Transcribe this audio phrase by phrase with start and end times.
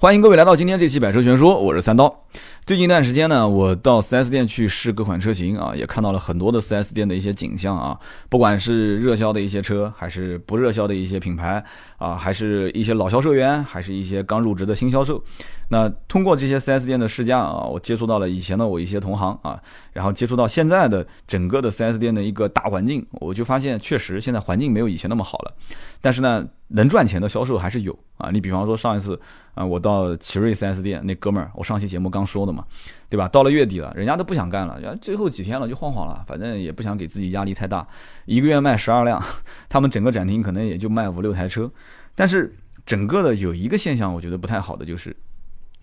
[0.00, 2.24] 欢迎各位来到今天这期百车全说，我是三刀。
[2.64, 8.00] 最近一段时间呢，我到 4S 店去试各款车型啊，也看到了很多的 4S 店的一些景象啊，
[8.30, 11.62] 不管是热销的一些车，还是不热销的一些品牌
[11.98, 15.22] 啊，还是一些老销售员，还是一些刚入职的新销售。
[15.70, 19.58] 那通过这些 4S 店的试驾啊，我接触到了以前的我一些同行啊，
[19.92, 25.54] 然后接触到现在的整个的 4S 店的一个大环境，我就发现确实现在环境没有以前那么好了，
[26.00, 26.46] 但是呢。
[26.72, 29.20] 能赚钱的销售还是有啊，你比方说上一次
[29.54, 32.64] 啊，我到奇瑞 4S 店那哥们儿，我上期节目刚说的嘛，
[33.08, 33.26] 对吧？
[33.26, 37.84] 到了月底了，人家都不想干了，最后几天了就晃晃了，反正也不想给自己压力太大，
[38.24, 39.20] 一个月卖十二辆，
[39.68, 41.68] 他们整个展厅可能也就卖五六台车，
[42.14, 42.54] 但是
[42.86, 45.16] 整个的有一个现象，我觉得不太好的就是，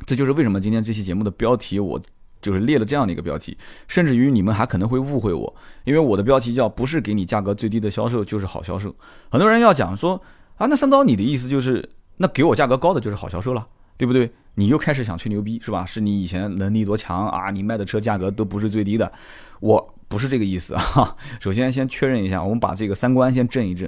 [0.06, 2.02] 这就是为什么今天这期节目的标题我
[2.42, 3.58] 就是列了这样的一个标题，
[3.88, 8.96] 甚至于你们还可能会误会我，因为我的标题叫不是给你价格最低的销售就是好销售，
[9.30, 10.22] 很多人要讲说。
[10.58, 14.28] 啊，那三刀，你的意思就是，那给我价格高的就是好销售了，对不对？
[14.56, 15.86] 你又开始想吹牛逼是吧？
[15.86, 17.52] 是你以前能力多强啊？
[17.52, 19.12] 你卖的车价格都不是最低的，
[19.60, 21.16] 我不是这个意思啊。
[21.40, 23.88] 首先先确认一下，我们把这个三观先正一正，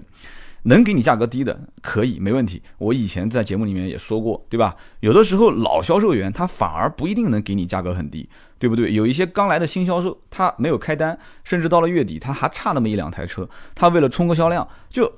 [0.63, 2.61] 能给你价格低的可以没问题。
[2.77, 4.75] 我以前在节目里面也说过，对吧？
[4.99, 8.93] 有的时候老销售员他反而不一定能给你价格很低，对不对？
[8.93, 15.11] 有一些刚来的新销售，他没有开单，甚至到了月底他还差那么一两台车，他为了冲个销量就。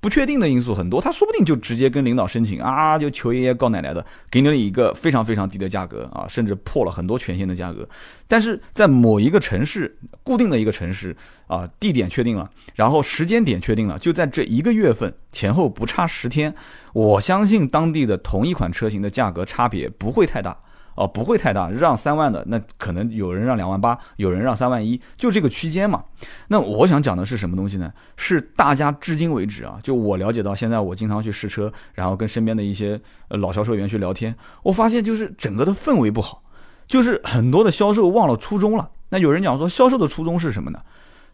[0.00, 7.88] 不确定的因素很多，他说不定就直接跟领导申请啊，就求爷爷告奶奶的，给你了一个非常非常低的价格啊，甚至破了很多权限的价格。
[8.26, 16.54] 但是在某一个城市，固定的一个城市啊，地点确定了，然后时间点确定了，就在这一个月份前后不差十天，
[16.92, 20.56] 我相信当地的同一款车型的价格差别不会太大。
[20.96, 26.04] 哦，不会太大，让三万的那可能有人让两万八，有人让三万一，就这个区间嘛。
[26.48, 27.92] 那我想讲的是什么东西呢？
[28.16, 36.42] 是大家至今为止啊，就我了解到现在，我经常去试车，然后跟身边的一些老销售员去聊天，我发现就是整个的氛围不好，
[36.86, 38.90] 就是很多的销售忘了初衷了。
[39.08, 40.80] 那有人讲说，销售的初衷是什么呢？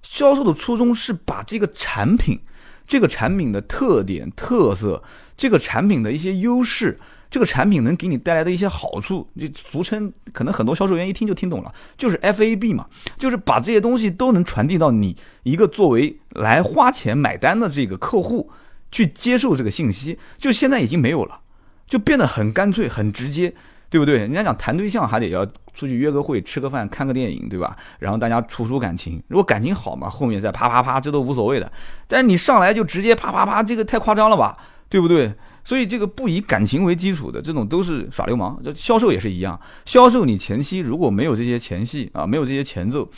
[0.03, 2.41] 销售的初衷是把这个产品，
[2.87, 5.03] 这个产品的特点、特色，
[5.37, 6.99] 这个产品的一些优势。
[7.30, 12.86] 这个产品能给你带来的一些好处，就俗称可能很多销售员一听就听懂了，就是 F A B 嘛，
[13.16, 18.50] 就是把这些东西都能传递到你一个作为来花钱买单的这个客户
[18.90, 21.38] 去接受这个信息，就现在已经没有了，
[21.86, 23.54] 就变得很干脆很直接，
[23.88, 24.19] 对不对？
[24.19, 27.76] 人家讲谈对象还得要出去约个会、吃个饭、看个电影，对吧？
[28.00, 31.70] 然后大家处处感情，如果感情好嘛，后面再啪啪啪，这都无所谓的。
[32.08, 34.58] 但是你上来就直接啪啪啪，这个太夸张了吧，
[34.88, 35.32] 对不对？
[35.62, 39.59] 所以这个不以感情为基础的这种都是耍流氓，就销售也是一样。
[39.84, 43.09] 销售你前期如果没有这些前戏啊，没有这些前奏，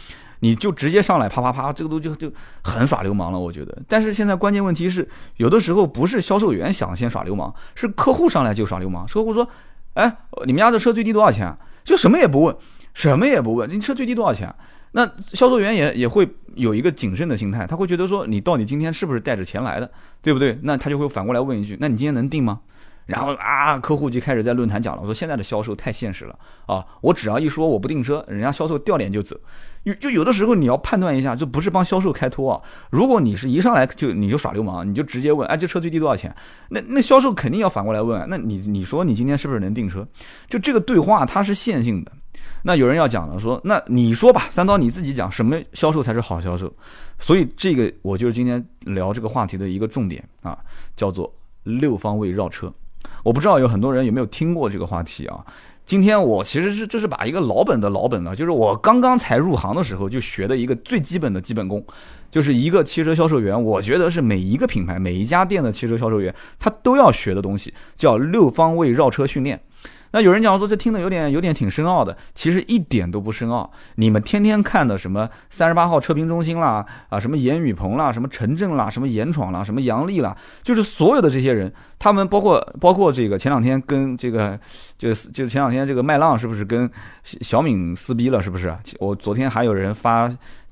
[0.40, 2.32] 你就直接上来啪啪啪，这个都就就
[2.62, 3.76] 很耍流氓了，我觉得。
[3.88, 9.06] 但是现在关键问题是，有的时候不是销售员想先耍流氓，是客户上来就耍流氓。
[9.06, 9.48] 客户说
[9.94, 12.56] ：“哎，你们家这车最低多少钱？”就什么也不问，
[12.94, 14.52] 什么也不问，你车最低多少钱？
[14.92, 19.90] 那销售员也也会有一个谨慎的心态，他会觉得说你到底今天是不是带着钱来的，
[20.22, 20.58] 对不对？
[20.62, 22.60] 那他就会反过来问一句：那你今天能定吗？
[23.06, 29.36] 然后啊，客户就开始在论坛讲了，说现在的销售太现实了啊，我只要一说我不订车，人家销售掉脸就走。
[29.82, 32.62] 有就有的时候你要判断一下，就不是帮销售开脱啊。
[32.90, 36.32] 如果你是一上来就你就耍流氓，你就直接问，哎，这车最低多少钱？
[36.68, 40.06] 那那销售肯定要反过来问，那你你说你今天是不是能订车？
[40.48, 42.12] 就这个对话它是线性的。
[42.64, 46.72] 那有人要讲了，说那你说吧，三刀你自己讲什么销售才是好销售？
[47.18, 50.56] 所以这个我就是今天聊这个话题的一个重点啊，
[50.96, 51.32] 叫做
[51.64, 52.72] 六方位绕车。
[53.24, 55.44] 我不知道有很多人有没有听过这个话题啊？
[55.84, 61.84] 今天我其实是这是把一个老本的老本了，就是我刚刚才入行的时候就学的一个最基本的基本功，
[62.30, 69.60] 就是一个汽车销售员，我觉得是每一个品牌每一家店的汽车销售员他都要学的东西，叫六方位绕车训练。
[70.12, 73.70] 那有人讲说这听的有点有点挺深奥的，其实一点都不深奥。
[73.96, 81.72] 你们天天看的什么三十八号车评中心啦，啊什么严雨鹏啦，什么陈震啦，什么严闯啦，什么杨丽啦，就是所有的这些人，
[82.02, 84.58] 他们包括包括这个前两天跟这个
[84.98, 86.90] 就是就前两天这个麦浪是不是跟
[87.22, 88.42] 小敏撕逼了？
[88.42, 88.76] 是不是？
[88.98, 90.28] 我昨天还有人发。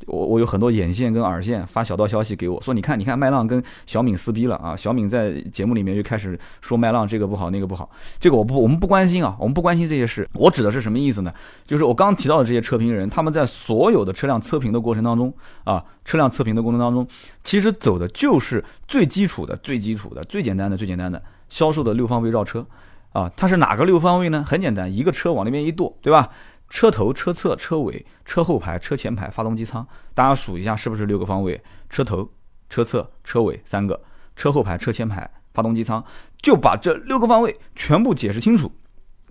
[0.07, 4.75] 我我有很多眼线跟耳线发小道消息给我说，你看你看麦浪跟小敏撕逼了啊！
[4.75, 7.89] 小敏在节目里面就开始说麦浪这个不好那个不好，
[8.19, 10.27] 这个我不我们不关心啊，我们不关心这些事。
[10.33, 11.31] 我指的是什么意思呢？
[11.67, 15.33] 就是我刚提到的这些车评人，他们在所有的车辆测评的过程当中
[15.65, 17.07] 啊，车辆测评的过程当中，
[17.45, 22.67] 其实走的就是最基础的、最基础的、最简单的、最简单的销售的六方位绕车
[23.13, 23.31] 啊。
[23.37, 24.45] 它是哪个六方位呢？
[24.47, 26.31] 很简单，一个车往那边一跺，对吧？
[26.69, 31.61] 车头、车侧、车尾、车后排、车前排、发动机舱，大家数一下是不是六个方位？
[31.89, 32.31] 车头、
[32.69, 34.01] 车侧、车尾三个，
[34.37, 36.05] 车后排、车前排、发动机舱，
[36.41, 38.71] 就把这六个方位全部解释清楚，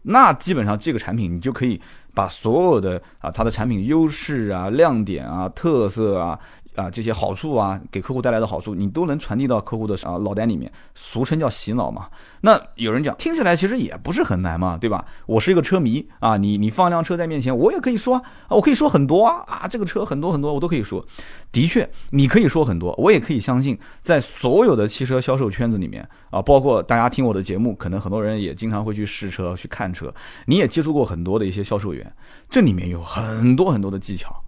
[0.02, 1.80] 那基本上这个产品你就可以
[2.14, 6.38] 把所有的啊它的产品优势啊、亮点啊、特色啊。
[6.80, 12.08] 啊，这些好处啊，给客户带来的好处，你都能传递到客户的啊脑袋里面，俗称叫洗脑嘛。
[12.42, 15.06] 那有人讲，听起来其实也不是很难嘛，对吧？
[15.26, 21.06] 我是一个车迷啊，你你放一辆车在面前，我也可以说啊，我可以说很多啊啊，这个车很多很多，我都可以说。
[21.52, 30.14] 的确，你可以说很多，我也可以相信，在所有的汽车销售圈子里面啊，包括大家听我的节目，可能很多人也经常会去试车、去看车，
[30.46, 32.16] 你也接触过很多的一些销售员，
[32.50, 34.44] 这里面有很多很多的技巧。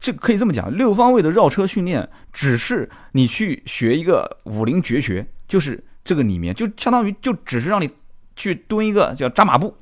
[0.00, 7.90] 这可以这么讲，六方位的绕车训练只是你去学一个武林绝学，就是这个里面就相当于就只是让你
[8.36, 9.76] 去蹲一个叫扎马步，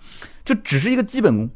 [0.45, 1.51] 这只是一个基本功，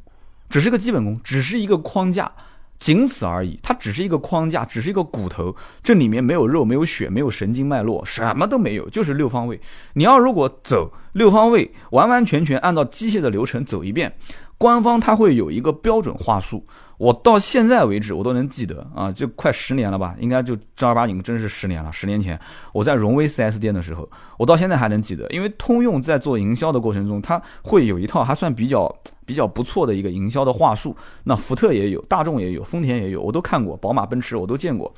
[0.50, 2.30] 只是一个基本功，只是一个框架，
[2.78, 3.58] 仅此而已。
[3.62, 9.58] 它只是一个框架，只是一个骨头，这里面没有肉，没有血，没有神经脉络，什么都没有，就是六方位。
[9.94, 14.14] 你要如果走六方位，完完全全按照机械的流程走一遍，
[14.60, 16.62] 官方它会有一个标准话术。
[16.98, 21.90] 我到现在为止，我都能记得啊，就快十年了吧，应该就正儿八经真是十年了。
[21.90, 22.38] 十年前
[22.74, 30.94] 我在荣威 4S 店的时候，我到现在还能记得，因为通用在做营销的过程中，它会有一套还算比较比较不错的一个营销的话术。
[31.24, 34.94] 那福特也有，大众也有，丰田也有，我都看过，宝马、奔驰我都见过。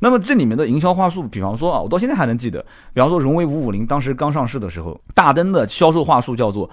[0.00, 2.60] 那么这里面的营销话术，比方说啊，我到现在还能记得，
[2.92, 6.68] 比方说荣威550当时刚上市的时候，大灯的销售话术叫做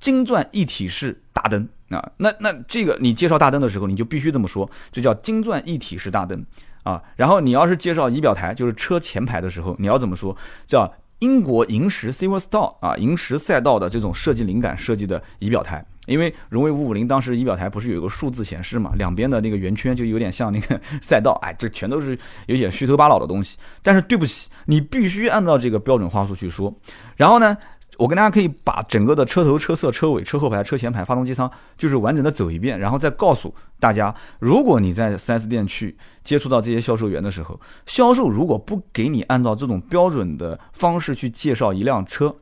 [0.00, 1.68] 金钻一体式大灯。
[1.90, 6.44] 啊，那那这个你介绍大灯的时候，你就必须这么说，这叫金钻一体式大灯
[6.82, 7.02] 啊。
[7.16, 10.36] 然后你要是介绍仪表台，就是车前排的时候，你要怎么说？
[10.66, 15.82] 叫英国银石 Silverstone 啊，银石赛道的这种设计灵感设计的仪表台。
[16.04, 22.18] 因为荣威五五零当时仪表台不是有一个数字显示嘛，两边的那个圆圈就有点像那个赛道，哎，这全都是
[22.48, 23.56] 有点虚头巴脑的东西。
[23.82, 26.74] 但是对不起，你必须按照这个标准话术去说。
[27.16, 27.56] 然后呢？
[27.98, 42.36] 我跟大家可以把整个的车头、车侧、车尾、车后排、车前排、发动机舱，就是完整的走一遍，然后再告诉大家，如果你在 4S 店去接触到这些销售员的时候，销售如果不给你按照这种标准的方式去介绍一辆车，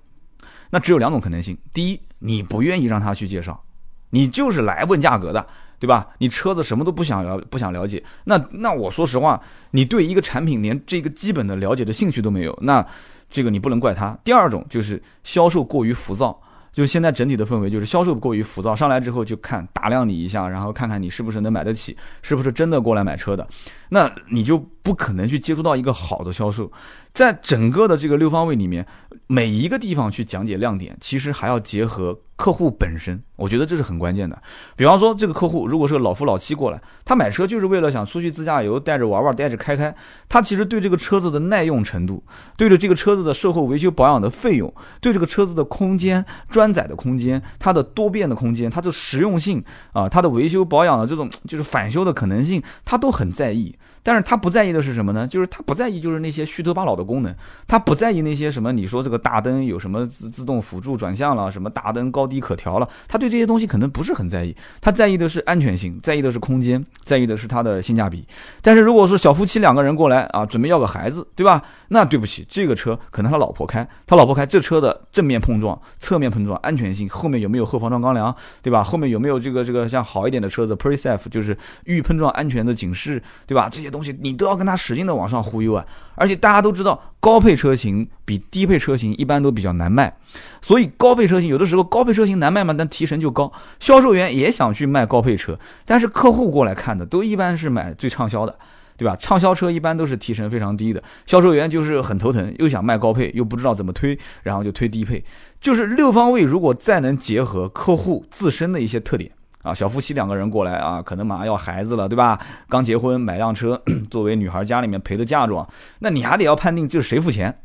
[0.69, 3.65] 那只有两种可能性：第一，你不愿意让他去介绍，
[4.11, 5.47] 你就是来问价格的，
[5.87, 6.09] 对吧？
[6.19, 9.41] 你车子什么都不想了，不想了解，那那我说实话，
[9.71, 12.85] 你对一个产品连这个基本的了解的兴趣都没有，那。
[13.29, 14.17] 这个你不能怪他。
[14.23, 16.41] 第二种就是销售过于浮躁，
[16.73, 23.45] 就是现在整体的氛围就是销售过于浮躁，上来之后就看打量你一下，然后看看你是不是能买得起，是不是真的过来买车的，
[23.89, 26.71] 那你就不可能去接触到一个好的销售。
[27.13, 28.87] 在整个的这个六方位里面，
[29.27, 32.21] 每一个地方去讲解亮点，其实还要结合。
[32.37, 34.39] 客户本身，我觉得这是很关键的。
[34.77, 39.97] 比方说，这个客户如果是个老夫老妻过来，他买车就是为了想出去自驾游，带着玩玩，带着开开。
[40.29, 42.23] 他其实对这个车子的耐用程度，
[42.59, 44.71] 对着这个车子的售后维修保养的费用，
[45.01, 49.65] 对这个车子的空间、专载的空间、它的多变的空间、它的实用性
[49.95, 53.75] 啊、它的维修保养的这种就是返修的可能性，他都很在意。
[54.07, 55.27] 但是他不在意的是什么呢？
[55.27, 57.35] 就是他不在意就是那些虚头巴脑的功能，
[57.67, 68.25] 他不在意那些什么你说这个大灯有什么自自动辅助转向了，什么大灯高低可调了，他对这些东西可能不是很在意，他在意的是安全性，在意的是空间，在意的是它的性价比。
[68.63, 71.61] 但是如果说小夫妻两个人过来啊，准备要个孩子，对吧？
[71.89, 78.33] 那对不起，这个车可能他老婆开，他老婆开这车的正面碰撞、侧面碰撞安全性，后面有没有后防撞钢梁，
[78.63, 78.85] 对吧？
[78.85, 83.69] 后面有没有这个这个像好一点的车子 Pre-Safe 就是预碰撞安全的警示，对吧？
[83.69, 83.91] 这些。
[83.97, 85.85] 东西你都要跟他使劲的往上忽悠啊！
[86.15, 90.15] 而且大家都知道，高配车型比低配车型一般都比较难卖，
[90.61, 93.51] 所以高配车型有的时候高配车型难卖嘛，但提成就高。
[93.81, 98.59] 销售员也想去卖高配车，但是客户过来看的都一般是买最畅销的，
[98.99, 99.17] 对吧？
[99.17, 105.25] 畅销车一般都是提成非常低的，销售员就是很头疼，又想卖高配，又不知道怎么推，然后就推低配。
[105.59, 109.31] 就是六方位如果再能结合客户自身的一些特点。
[109.67, 112.41] 啊，小夫妻两个人过来啊，可能马上要孩子了，对吧？
[112.69, 115.69] 刚结婚买辆车， 作为女孩家里面陪的嫁妆，
[115.99, 117.59] 那你还得要判定就是谁付钱，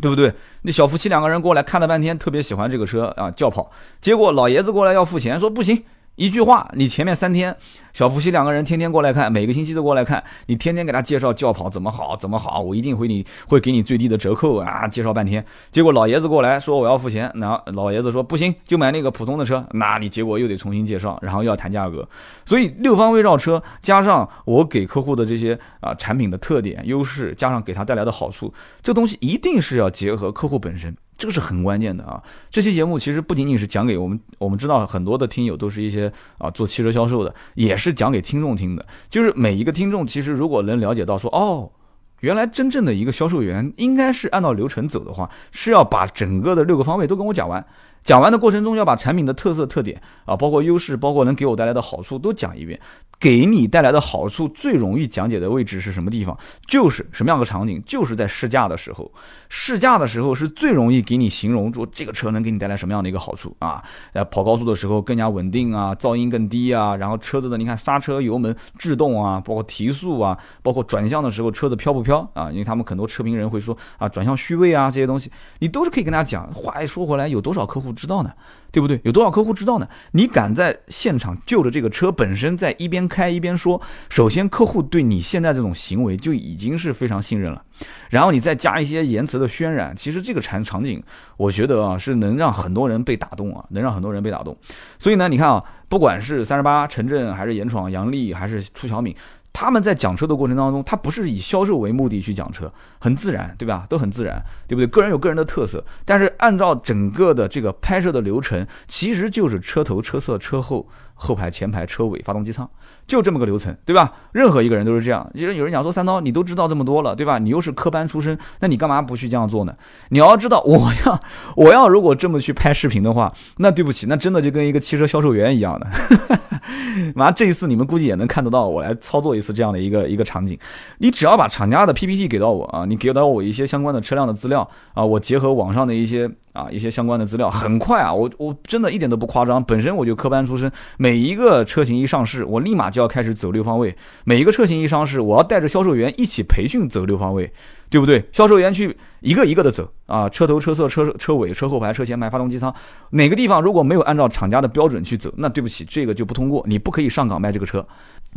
[0.00, 0.32] 对不对？
[0.62, 5.84] 那小夫妻两个人过来看了半天，特别喜欢这个车啊，轿跑，结果老爷子过来要付钱，说不行。
[6.18, 7.56] 一句话，你前面三天，
[7.92, 22.08] 小夫妻两个人天天过来看，每个星期都过来看，你天天给他介绍轿跑怎么好怎么好，我一定会你会给你最低的折扣啊，介绍半天，结果老爷子过来说我要付钱，那老爷子说不行，就买那个普通的车，那你结果又得重新介绍，然后又要谈价格，
[22.44, 30.96] 所以六方位绕车加上我给客户的这些啊产品的特点优势，加上给他带来的好处，这东西一定是要结合客户本身。
[31.18, 32.22] 这个是很关键的啊！
[32.48, 38.86] 这期节目其实不仅仅是讲给我们，我们知道很多的听友都是一些啊做汽车销售的，也是讲给听众听的。
[39.10, 41.72] 就是每一个听众，其实如果能了解到说，哦，
[42.20, 47.66] 原来真正的一个销售员应该是按照流程走的话，是要把整个的六个方位都跟我讲完。
[48.02, 52.78] 讲完的过程中要把产品的特色特点啊，包括优势，包括能给我带来的好处都讲一遍。
[53.20, 56.38] 给你带来的好处最容易讲解的位置是什么地方？
[56.68, 57.82] 就是什么样的场景？
[57.84, 59.10] 就是在试驾的时候。
[59.48, 63.82] 试驾的时候是最容易给你形容说这个车能给你带来什么样的一个好处啊？
[64.12, 72.52] 呃，跑高速的时候更加稳定啊，噪音更低啊，然后车子的你看刹车、油门制动啊，包括提速啊，包括转向的时候车子飘不飘啊？
[72.52, 75.28] 因为他们很多车评人会说啊，转向虚位啊这些东西，
[75.58, 76.48] 你都是可以跟大家讲。
[76.54, 78.32] 话一说回来，有多少客户不知道呢？
[78.70, 79.00] 对不对？
[79.02, 79.88] 有多少客户知道呢？
[80.12, 83.80] 你敢在现场就着这个车本身在一边开一边说，
[84.10, 87.64] 首先客户对你现在这种行为就已经是非常信任了，
[88.10, 91.02] 然后你再加一些言辞的渲染，其实这个场场景，
[91.38, 94.54] 我觉得啊是能让很多人被打动啊，能让很多人被打动。
[94.98, 99.16] 所以呢，你看啊，不管是三十八、陈震，还是严闯、杨丽，还是出小敏。
[99.52, 103.86] 他们在讲车的过程当中，他不是以销售为目的去讲车，很自然，对吧？
[103.88, 104.86] 都很自然，对不对？
[104.86, 112.70] 个人有个人的特色，但是按照整个的这个拍摄的流程，其实就是车头、车侧、车后、后排、前排、车尾、发动机舱，
[113.08, 114.12] 就这么个流程，对吧？
[114.30, 115.28] 任何一个人都是这样。
[115.34, 117.38] 其实有人讲说三刀，你都知道这么多了，对吧？
[117.38, 119.74] 你又是科班出身，那你干嘛不去这样做呢？
[120.10, 121.20] 你要知道，我要
[121.56, 125.86] 我要如果这么去拍视频的话，那对不起，那真的就跟一个汽车销售员一样的。
[127.14, 130.58] 妈这一次你们估计也能看得到，我来操作一次这样的一个一个场景。
[130.98, 143.90] 你只要把厂家的 PPT 给到我啊，你给到我一些相关的车辆的资料啊，我结合网上的一些啊一些相关的资料，很快啊，我我真的一点都不夸张，本身我就科班出身，每一个车型一上市，我立马就要开始走六方位；
[144.24, 147.50] 每一个车型一上市，我要带着销售员一起培训走六方位。
[147.90, 148.22] 对不对？
[148.32, 152.70] 销售员去一个一个的走啊，车头、车侧、车车尾、车后排、车前排、发动机舱，
[153.12, 157.82] 哪个地方如果没有按照厂家的标准去走，那对不起，这个就不通过，你不可以上岗卖这个车。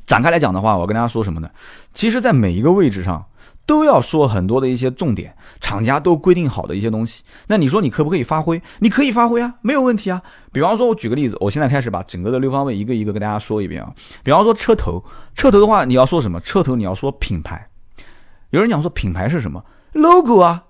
[0.06, 1.50] 展开来讲的话，我跟大家说什么呢？
[1.94, 3.26] 其实，在每一个位置上
[3.66, 7.24] 都要说很多的一些重点，厂家都规定好的一些东西。
[7.48, 8.62] 那你说你可不可以发挥？
[8.80, 10.22] 你可以发挥啊，没有问题啊。
[10.52, 13.94] 比方说，我举个例子，我现在开始把整个的六方位一个一个跟大家说一遍啊。
[14.24, 15.04] 比方说车头，
[15.36, 16.40] 车头的话，你要说什么？
[16.42, 17.70] 车头你要说品牌。
[18.50, 19.64] 有人讲说品牌是什么
[19.94, 20.66] ？logo 啊。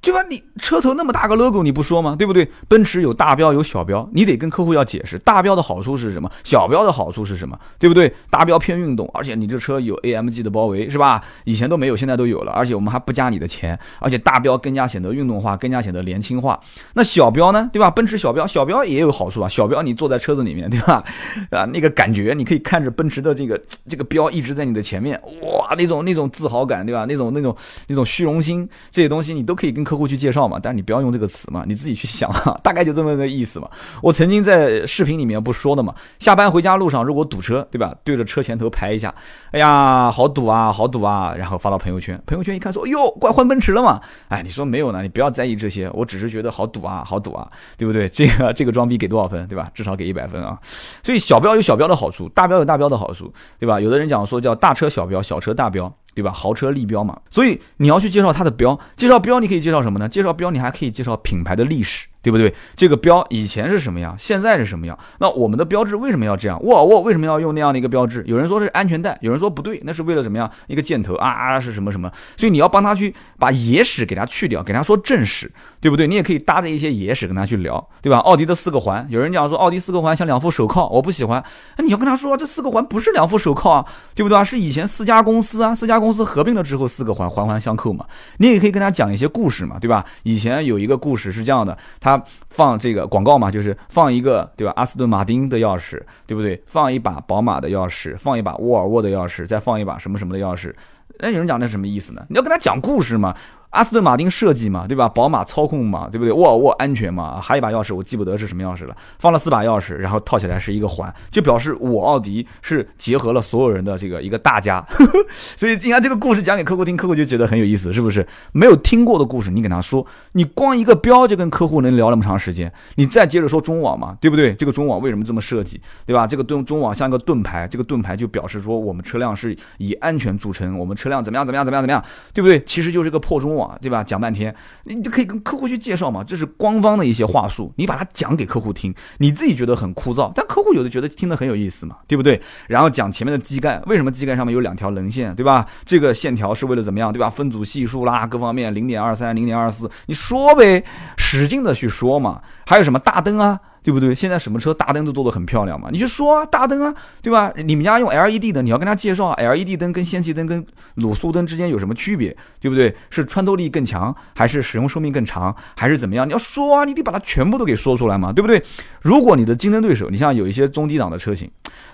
[0.00, 0.22] 对吧？
[0.30, 2.14] 你车头那么大个 logo，你不说吗？
[2.16, 2.48] 对不对？
[2.68, 8.12] 奔驰有大标有小标，你得跟客户要解释大标的好处是什么，小标的好处是什么，对不对？
[8.30, 11.20] 大标偏运动，而且你这车有 AMG 的包围，是吧？
[11.44, 16.60] 以前都没有，现在都有了，而且我们还不加你的钱，而且大标更加显得运动化，更加显得年轻化。
[16.94, 17.68] 那小标呢？
[17.72, 17.90] 对吧？
[17.90, 19.48] 奔驰小标，小标也有好处啊。
[19.48, 21.02] 小标你坐在车子里面，对吧？
[21.50, 27.04] 啊，那个感觉，你可以看着奔驰的这个这个标一直在你的前面，哇，那种那种自豪感，对吧？
[27.08, 27.56] 那种那种
[27.88, 29.96] 那种虚荣心，这些东西你都可以跟客。
[29.96, 33.66] 户去介绍嘛，但是你不要用这个词嘛，你自己去想啊， 大概就这么个意思嘛。
[34.02, 37.94] 我曾经在视频里面不说的嘛，下班回家路上如果堵车，对吧？
[38.04, 39.14] 对着车前头拍一下，
[39.52, 43.98] 哎呀，好堵啊，好堵啊，然后发到朋友圈，朋友圈一看说，哎呦，怪换奔驰了嘛？
[44.28, 45.00] 哎，你说没有呢？
[45.00, 48.06] 你不要在意这些，我只是觉得好堵啊，好堵啊，对不对？
[48.10, 49.70] 这个这个装逼给多少分，对吧？
[49.72, 50.58] 至少给一百分啊。
[51.02, 53.80] 所以小标有小标的好处，大标有大标的好处，对吧？
[53.80, 55.90] 有的人讲说叫大车小标，小车大标。
[56.16, 56.32] 对吧？
[56.32, 60.08] 豪车立标嘛，所以你要去介绍它的标，介绍标你可以介绍什么呢？
[60.08, 62.06] 介绍标你还可以介绍品牌的历史。
[62.26, 62.52] 对不对？
[62.74, 64.98] 这个标以前是什么样，现在是什么样？
[65.20, 66.60] 那我们的标志为什么要这样？
[66.64, 68.24] 沃尔沃为什么要用那样的一个标志？
[68.26, 70.50] 有人说是安全带，有人说不对，那是为了怎么样？
[70.66, 72.10] 一个箭头啊是什么什么？
[72.36, 75.48] 所以你要帮他去把野史给他去掉，给他说正史，
[75.80, 76.08] 对不对？
[76.08, 78.18] 你也可以搭着一些野史跟他去聊，对吧？
[78.18, 81.44] 奥迪的四个环，有人讲说奥迪四个环像两副手铐，我不喜欢。
[81.76, 84.42] 那你要跟他说这四个环不是两副手铐啊，对不对啊？
[84.42, 88.04] 是以前四家公司啊，四家公司合并了之后四个环环环相扣嘛。
[88.38, 90.04] 你也可以跟他讲一些故事嘛，对吧？
[90.24, 92.15] 以前有一个故事是这样的，他
[92.50, 93.06] 放这个。
[93.06, 94.72] 广告嘛，就是放一个对吧？
[94.76, 96.62] 阿斯顿马丁的钥匙，对不对？
[96.66, 100.74] 放一把宝马的钥匙，放一把沃尔沃的钥匙，再放一把什么什么的钥匙。
[101.18, 102.24] 那有人讲那什么意思呢？
[102.28, 103.34] 你要跟他讲故事嘛。
[103.76, 105.06] 阿斯顿马丁设计嘛，对吧？
[105.08, 106.32] 宝马操控嘛，对不对？
[106.32, 108.96] 沃尔沃安全嘛，还有一把钥匙，我记不得是什么钥匙了。
[109.18, 114.84] 放了四把钥匙，然后套起来是一个环，就表示我奥迪是结合了所有人的这个一个大家。
[115.56, 118.26] 所以你看这个故事讲给客户听，客户就觉得很有意思，是不是？
[118.52, 122.72] 没有听过的故事，你给他说，你光一个标就跟客户能聊那么长时间。
[122.94, 124.54] 你再接着说中网嘛，对不对？
[124.54, 126.26] 这个中网为什么这么设计，对吧？
[126.26, 132.02] 这个盾中网像一个盾牌，这个盾牌就表示说我们车辆是以安全著称，我们车辆怎么样怎么样怎么样怎么样，
[132.32, 132.62] 对不对？
[132.64, 134.02] 其实就是个破中网，啊对吧？
[134.02, 134.54] 讲半天。
[134.84, 142.40] 你就可以跟客户去介绍嘛，这是官方的一些话术，你把它讲给客户听，你自己觉得很枯燥，但客户有的觉得听得很有意思嘛，对不对？
[142.68, 145.66] 然后讲前面的机盖，为什么机盖上面有两条棱线，对吧？
[145.84, 147.28] 这个线条是为了怎么样，对吧？
[147.28, 150.84] 分组系数啦，各方面零点二三、零点二四，你说呗，
[151.16, 152.40] 使劲的去说嘛。
[152.66, 153.60] 还有什么大灯啊？
[153.86, 154.12] 对不对？
[154.12, 157.52] 现在什么车大灯都做得很漂亮嘛，你就说啊，大灯啊，对吧？
[157.64, 160.66] 你们家用 LED 的，你要跟他介绍 LED 灯跟氙气灯跟
[160.96, 162.92] 卤素灯之间有什么区别，对不对？
[163.10, 166.26] 是穿透力更强，还是使用寿命更长，还是怎么样？
[166.26, 168.60] 你要说啊，你得把它全部都给说出来嘛，对不对？
[169.02, 171.48] 如果你的竞争对手，你像有一些中低档的车型，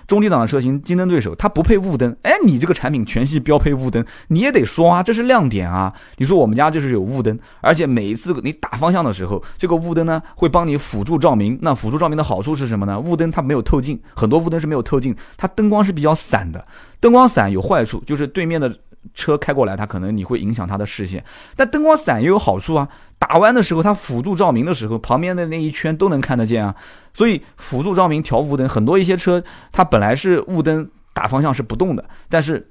[0.07, 5.93] 中低档的车型竞争对手它不配雾灯，哎，你这个产品全系标配雾灯，你也得说啊，这是亮点啊。
[6.17, 11.59] 你说我们家就是有雾灯，而且每一次你打方向的时候，这个雾灯呢会帮你辅助照明。
[11.61, 12.97] 那辅助照明的好处是什么呢？
[12.97, 16.65] 雾灯它没有透镜，很多雾灯是没有透镜，它灯光是比较散的。
[17.01, 18.73] 灯光散有坏处，就是对面的
[19.13, 21.21] 车开过来，它可能你会影响它的视线。
[21.57, 22.87] 但灯光散也有好处啊，
[23.19, 26.73] 打弯的时候它辅助照明的时候，旁边的那一圈都能看得见啊。
[27.13, 32.69] 所以辅助照明调雾灯，很多一些车它本来是雾灯打方向是不动的，但是。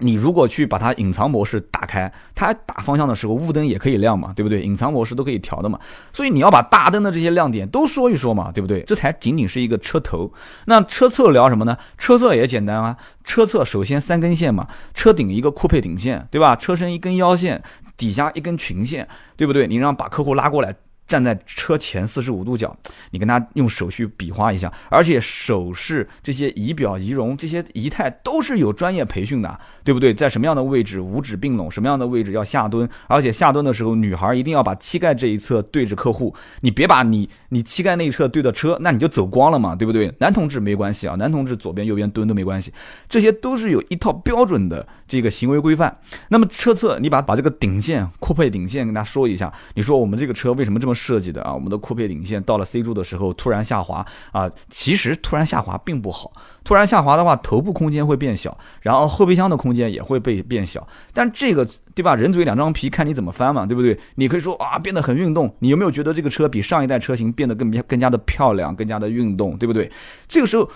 [0.00, 4.62] 你如果去把它隐藏模式打开，它打方向的时候雾灯也可以亮嘛，对不对？
[4.62, 5.78] 隐藏模式都可以调的嘛，
[6.12, 8.82] 所以你要把大灯的这些亮点都说一说嘛，对不对？
[8.82, 10.32] 这才仅仅是一个车头。
[10.66, 11.76] 那车侧聊什么呢？
[11.96, 16.54] 车侧也简单啊，车侧首先三根线嘛，车顶一个酷配顶线，对吧？
[16.54, 17.62] 车身一根腰线，
[17.96, 19.66] 底下一根裙线，对不对？
[19.66, 20.74] 你让把客户拉过来。
[21.08, 22.76] 站在车前四十五度角，
[23.10, 30.12] 你跟他用手去比划一下，而且手势这些仪表仪容这些仪态都是有专业培训的，对不对？
[30.12, 40.12] 在什么样的位置五指并拢，什么样的位置要下蹲，而且下蹲的时候，女孩一定要把膝盖这一侧对着客户，你别把你你膝盖那一侧对着车，那你就走光了嘛，对不对？
[40.18, 42.70] 男同志没关系啊，男同志左边右边蹲都没关系，
[43.08, 45.98] 这些都是有一套标准的这个行为规范。
[46.28, 50.94] 那么车侧你把把这个顶线酷配顶线跟他说一下，你说我们这个车为什么这么。
[50.98, 56.32] 设计的啊，我们的酷配顶线到了 C 柱的时候突然下滑啊，其实突然下滑并不好，
[56.64, 60.84] 突然下滑的话，头部空间会变小，然后后备箱的空间也会被变小，
[61.14, 62.16] 但这个对吧？
[62.16, 63.96] 人嘴两张皮，看你怎么翻嘛，对不对？
[64.16, 69.88] 你可以说啊，变得很运动，你有没有觉得这个车比上一代车型变得更更加的漂亮，更加的运动，对不对？
[70.26, 70.68] 这个时候。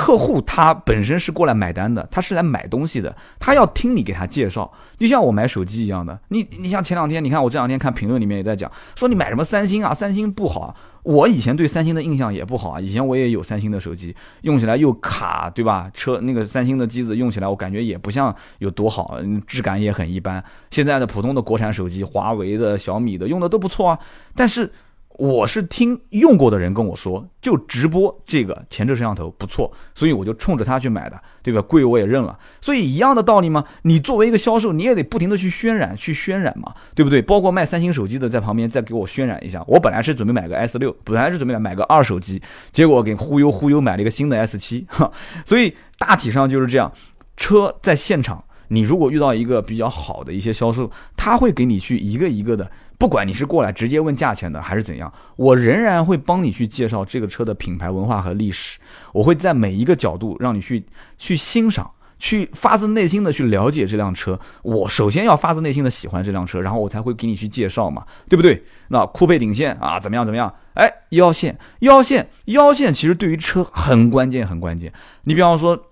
[0.00, 6.18] 客户他本身是过来买单的，他是来买东西的，他要听你给他介绍，就像我买手机一样的。
[6.28, 10.74] 你你像前两天，你看我这两天看评论里面也在讲，说你买什么三星啊，三星不好。
[11.02, 15.90] 我以前对三星的印象也不好啊，以前我也有三星的手机，用起来又卡，对吧？
[15.92, 20.42] 车那个三星的机子用起来，我感觉也不像有多好，质感也很一般。
[20.70, 23.98] 现在的普通的国产手机，华为的、小米的用的都不错啊，
[24.34, 24.72] 但是。
[25.18, 31.60] 我是听用过的人跟我说，就直播这个前置摄像头不错，所以我就冲着它去买的，对吧？
[31.60, 32.38] 贵我也认了。
[32.62, 37.20] 所以一样的道理嘛，你作为一个销售，你也得不停的去渲染，去渲染嘛，对不对？
[37.20, 39.62] 包括卖三星手机的在旁边再给我渲染一下。
[39.66, 42.40] 我本来是准备买个 S 六，本来是准备买个二手机，
[42.72, 45.12] 结果给忽悠忽悠买了一个新的 S 七，哈。
[45.44, 46.90] 所以大体上就是这样。
[47.36, 52.70] 车在现场，你如果遇到一个比较好的一些销售，他会给你去一个一个的。
[53.00, 58.78] 不管你是过来直接问价钱的还是怎样，我仍然会帮你去介绍这个车的品牌文化和历史。
[59.14, 60.84] 我会在每一个角度让你去
[61.16, 64.38] 去欣赏，去发自内心的去了解这辆车。
[64.62, 68.62] 我首先要发自内心的喜欢这辆车，然后我才会给你去介绍嘛，对不对？
[68.88, 70.54] 那酷配顶线啊，怎么样怎么样？
[70.74, 74.92] 哎，腰线，腰线，腰线，其实对于车很关键，很关键。
[75.24, 75.86] 你比方说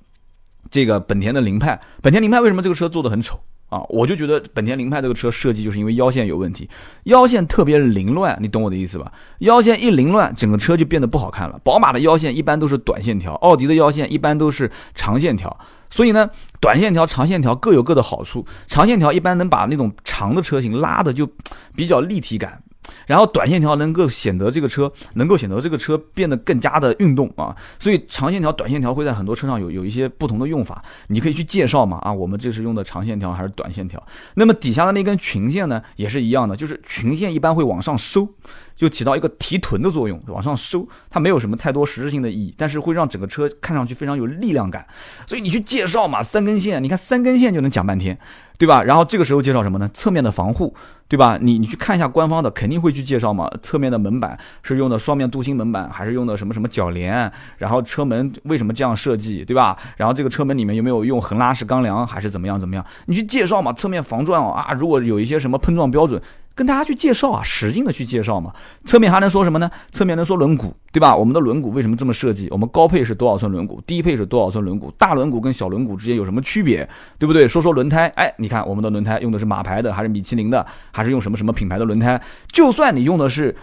[0.71, 3.41] 这个本田的凌派，本田凌派为什么这个车做的很丑？
[3.69, 6.69] 啊，我就觉得本田凌派这个车设计就是因为腰线有问题，
[7.05, 9.13] 腰线特别凌乱，你懂我的意思吧？
[9.41, 11.61] 腰线一凌乱，整个车就变得不好看了。
[11.63, 15.55] 宝马的腰线一般都是短线条，奥迪的腰线一般都是长线条，
[15.91, 18.47] 所以呢，短线条、长线条各有各的好处。
[18.67, 21.29] 长线条一般能把那种长的车型拉的就
[21.77, 22.63] 比较立体感。
[23.07, 34.03] 然后短线条能够显得这个车能够显得这个车变得更加的运动啊，所以长线条、短线条会在很多车上有有一些不同的用法，你可以去介绍嘛啊，我们这是用的长线条还是短线条？
[34.35, 38.29] 那么底下的那根裙线呢，也是一样的，就是裙线一般会往上收，
[38.77, 44.87] 就起到一个提臀的作用，往上收，它没有什么太多实质性的意义，但是会让整个车看上去非常有力量感，
[45.27, 48.19] 所以你去介绍嘛，三根线，你看三根线就能讲半天。
[48.59, 48.83] 对吧？
[48.83, 49.89] 然后这个时候介绍什么呢？
[49.95, 50.75] 侧面的防护，
[51.07, 51.39] 对吧？
[51.41, 53.49] 你你去看一下官方的，肯定会去介绍嘛。
[53.63, 57.31] 侧面的门板是用的双面镀锌门板，还是用的什么什么铰链？
[57.59, 59.79] 然后车门为什么这样设计，对吧？
[59.97, 62.85] 然后这个车门里面有没有用横拉式钢梁，还是怎么样怎么样？
[63.07, 63.73] 你去介绍嘛。
[63.73, 66.21] 侧面防撞啊，如果有一些什么碰撞标准。
[66.59, 68.53] 跟大家去介绍啊，使劲的去介绍嘛。
[68.85, 69.71] 侧面还能说什么呢？
[69.93, 71.15] 侧面能说轮毂，对吧？
[71.15, 72.49] 我们的轮毂为什么这么设计？
[72.51, 73.79] 我们高配是多少寸轮毂？
[73.87, 74.91] 低配是多少寸轮毂？
[74.99, 76.89] 大轮毂跟小轮毂之间有什么区别？
[77.17, 77.47] 对不对？
[77.47, 82.21] 说说轮胎，哎，你看我们的轮胎用的是马牌的，还是米其林的，还是用什么什么品牌的轮胎？
[82.51, 83.55] 就算你用的是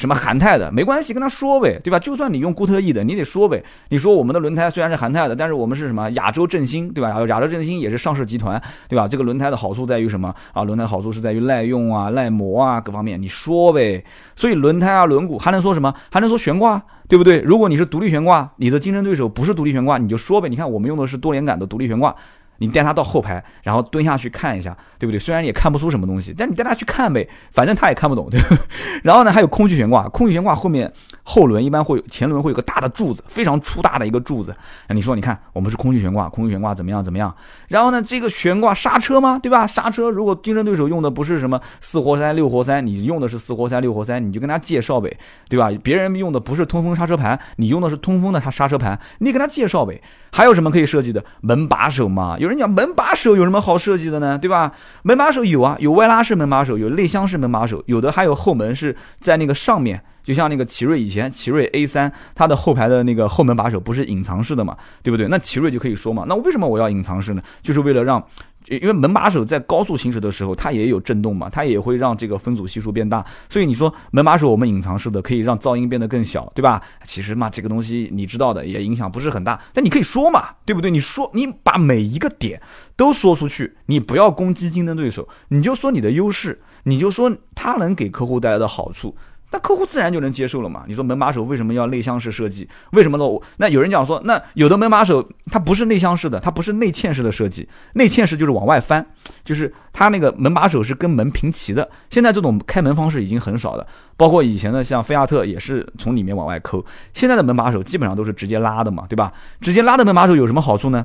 [0.00, 1.98] 什么韩泰的，没关系，跟他说呗，对吧？
[1.98, 3.62] 就算你用固特异的，你得说呗。
[3.90, 7.10] 你说我们的轮胎虽然是韩泰的，但是我们是什么亚洲振兴，对吧？
[7.26, 8.58] 亚洲振兴也是上市集团，
[8.88, 9.06] 对吧？
[9.06, 10.64] 这个轮胎的好处在于什么啊？
[10.64, 14.02] 轮胎好处是在于耐用啊、耐磨啊各方面，你说呗。
[14.34, 15.92] 所以轮胎啊、轮毂还能说什么？
[16.10, 17.42] 还能说悬挂，对不对？
[17.42, 20.48] 如果你是独立悬挂，你的竞争对手不是独立悬挂，你就说呗。
[20.48, 22.16] 你看我们用的是多连杆的独立悬挂。
[22.60, 25.18] 你带他到后排，然后蹲下去看一下，对不对？
[25.18, 28.48] 虽然也看不出什么东西，但你带他去看呗，反正他也看不懂，对吧。
[29.02, 30.92] 然后呢，还有空气悬挂，空气悬挂后面
[31.22, 34.54] 后轮一般会有前轮会有个大的柱子，非常粗大的一个柱子。
[34.90, 37.02] 你说，你看我们是空气悬挂，空气悬挂怎么样？
[37.02, 37.34] 怎么样？
[37.68, 39.38] 然后呢，这个悬挂刹车吗？
[39.42, 39.66] 对吧？
[39.66, 45.16] 刹车如果竞争对手用的不是什么四活塞、六活塞，你用的是四活塞、六活塞，你就跟他介绍呗，
[45.48, 45.70] 对吧？
[45.82, 50.00] 别人用的不是通风刹车盘，你用的是通风的它刹车盘，你跟他介绍呗。
[50.32, 51.24] 还有什么可以设计的？
[51.40, 52.36] 门把手嘛？
[52.38, 53.36] 有人讲门把手。
[53.36, 54.38] 有什么好设计的呢？
[54.38, 54.72] 对吧？
[55.02, 65.28] 门把手有啊，有外拉式门把手，有内箱式门把手，有的还有后门是在那个上面，就像那个奇瑞以前奇瑞 A 三，它的后排的那个后门把手不是隐藏式的嘛，对不对？
[65.28, 67.42] 那奇瑞就可以说嘛，那为什么我要隐藏式呢？
[67.62, 68.24] 就是为了让。
[68.68, 73.24] 因为门把手在高速行驶的时候，它也有震动嘛，它也会让这个分组系数变大。
[73.48, 76.80] 所以你说门把手我们隐藏式的可以让噪音变得更小，对吧？
[77.04, 79.60] 其实嘛，这个东西你知道的，也影响不是很大。
[79.72, 80.90] 但你可以说嘛，对不对？
[80.90, 82.60] 你说你把每一个点
[82.96, 89.16] 都说出去，你不要攻击竞争对手，你就说你的优势，你就说它能给客户带来的好处。
[89.52, 90.84] 那客户自然就能接受了嘛？
[90.86, 92.68] 你说门把手为什么要内箱式设计？
[92.92, 93.24] 为什么呢？
[93.56, 97.68] 那有人讲说，那有的门把手它不是内箱式的，它不是内嵌式的设计。
[97.94, 99.04] 内嵌式就是往外翻，
[99.44, 101.88] 就是它那个门把手是跟门平齐的。
[102.10, 103.86] 现在这种开门方式已经很少了，
[104.16, 106.84] 包括以前的像菲亚特也是从里面往外抠。
[107.12, 109.32] 现在的门把手基本上都是直接拉的嘛，对吧？
[109.60, 111.04] 直接拉的门把手有什么好处呢？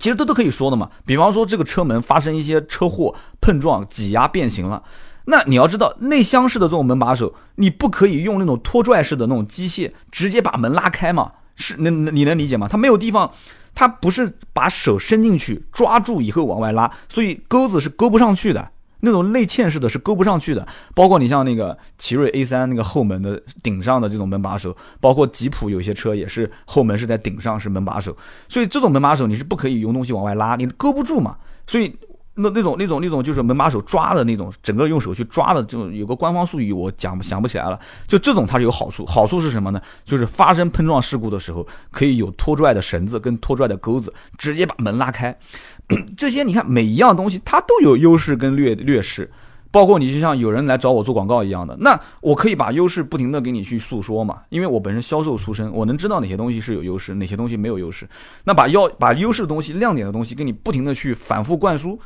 [0.00, 0.90] 其实都都可以说的嘛。
[1.06, 4.82] 比方说这个车门发生一些车祸、碰撞、挤压变形了。
[5.26, 11.32] 那你要知道，内箱式的这种门把手，你不可以用那种拖拽式的那种机械直接把门拉开嘛？
[11.54, 12.66] 是，能你能理解吗？
[12.68, 13.30] 它没有地方，
[13.74, 18.70] 它不是把手伸进去抓住以后往外拉，所以钩子是勾不上去的。
[19.04, 20.66] 那种内嵌式的是勾不上去的。
[20.94, 28.16] 包括你像那个奇瑞 A 三那个后门的顶上的这种门把手，包括吉普有些车也是后门是在顶上是门把手，
[28.48, 31.36] 所以这种门把手你是不可以用东西往外拉，你勾不住嘛？
[31.66, 31.96] 所以。
[32.34, 37.78] 那那种那种那种就是门把手抓的那种，整个用手去抓的，就有个官方术语我讲想不起来了。
[38.06, 39.80] 就这种它是有好处，好处是什么呢？
[40.04, 45.36] 就是发生碰撞事故的时候，可以有拖拽的绳子跟拖拽的钩子，直接把门拉开。
[46.16, 49.30] 这些你看每一样东西它都有优势跟劣劣势。
[49.70, 58.06] 包括你就像有人来找我做广告一样的，那我可以把优势不停的给你去诉说嘛，因为我本身销售出身，我能知道哪些东西是有优势，哪些东西没有优势。
[58.44, 61.98] 那把要把优势的东西、亮点的东西，给你不停的去反复灌输。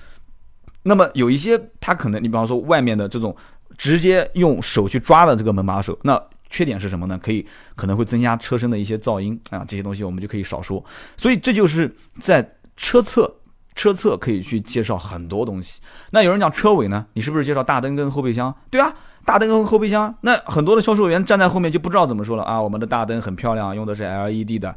[0.86, 3.34] 那么有一些，它可能你比方说外面的这种
[3.76, 7.18] 直接用手去抓的这个门把手，那缺点是什么呢？
[7.20, 7.44] 可以
[7.74, 10.82] 可能会增加车身的一些噪音啊，这些东西我们就可以少说。
[11.16, 13.28] 所以这就是在车侧，
[13.74, 15.80] 车侧可以去介绍很多东西。
[16.12, 18.54] 那有人讲车尾呢，你是不是介绍大灯跟后备箱？
[18.70, 18.94] 对啊，
[19.24, 22.62] 大灯跟后备箱，那很多的销售员站在后面就不知道怎么说了啊。
[22.62, 24.74] 我们的大灯很漂亮，用的是 LED 的，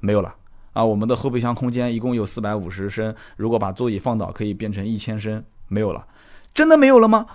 [0.00, 0.34] 没有了。
[0.72, 6.06] 啊，我们的后备箱空间一共有四百五十升，如果把座椅放倒，可以变成一千升，没有了，
[6.54, 7.26] 真的没有了吗？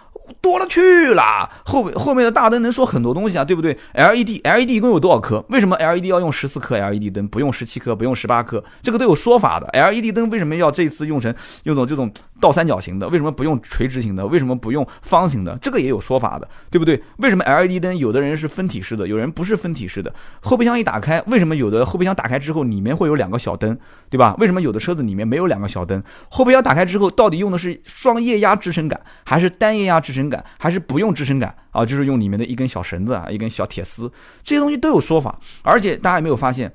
[0.41, 5.45] 多了去了，后后面的大灯能说很多东西啊，对不对？LED LED 一共有多少颗？
[5.49, 8.63] 为什么 LED 要用十四颗 LED 灯，不用十七颗，不用十八颗？
[8.81, 9.67] 这个都有说法的。
[9.71, 11.31] LED 灯为什么要这次用成
[11.65, 13.07] 用种这种倒三角形的？
[13.09, 14.25] 为什么不用垂直型的？
[14.25, 15.55] 为什么不用方形的？
[15.61, 16.99] 这个也有说法的，对不对？
[17.17, 20.11] 为什么 LED 灯有的人是分体式的，有人不是分体式的？
[20.41, 23.77] 后备箱一打开，为什么有的后备箱打开之后里面会有两个小灯，
[24.09, 24.35] 对吧？
[24.39, 26.01] 为什么有的车子里面没有两个小灯？
[26.29, 31.85] 后备箱打开之后，到底用的是双液压支撑杆还是单液压支撑杆，还是不用支撑杆啊？
[31.85, 34.11] 就是用里面的一根小绳子啊，一根小铁丝，
[34.43, 35.39] 这些东西都有说法。
[35.63, 36.73] 而且大家有没有发现，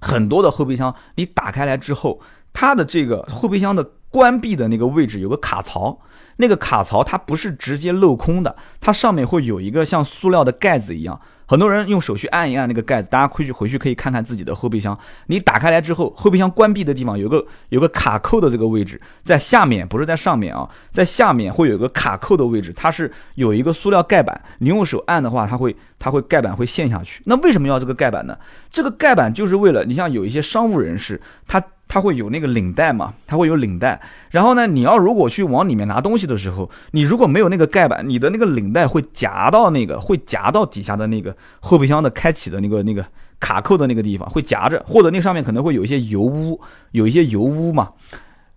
[0.00, 2.20] 很多的后备箱你打开来之后，
[2.52, 6.00] 它的这个后备箱的关闭的那个位置有个卡槽。
[6.36, 11.20] 那个卡槽它不是直接镂空的，它上面会有一个像塑料的盖子一样。
[11.46, 14.98] 很多人用手去按一按那个盖子，大家回去回去可以看看自己的后备箱。
[15.26, 24.40] 你打开来之后，后备箱关闭的地方有个有个卡扣的这个位置，在下面不是在上面啊，在下面会有个卡扣的位置，它是有一个塑料盖板。
[24.58, 27.22] 你用手按的话，它会它会盖板会陷下去。
[27.26, 28.38] 那为什么要这个盖板呢？
[28.70, 31.62] 这个盖板就是为了你像有一些商务人士，他。
[31.92, 33.12] 它会有那个领带嘛？
[33.26, 34.00] 它会有领带，
[34.30, 43.04] 然后呢，你要如果去往里面拿东西的时候，你如果没有那个盖板，你的那个领带会夹到那个，会夹到底下的那个后备箱的开启的那个那个
[43.38, 46.58] 卡扣的那个地方，会夹着，或者那上面可能会有一些油污，
[46.92, 47.90] 有一些油污嘛。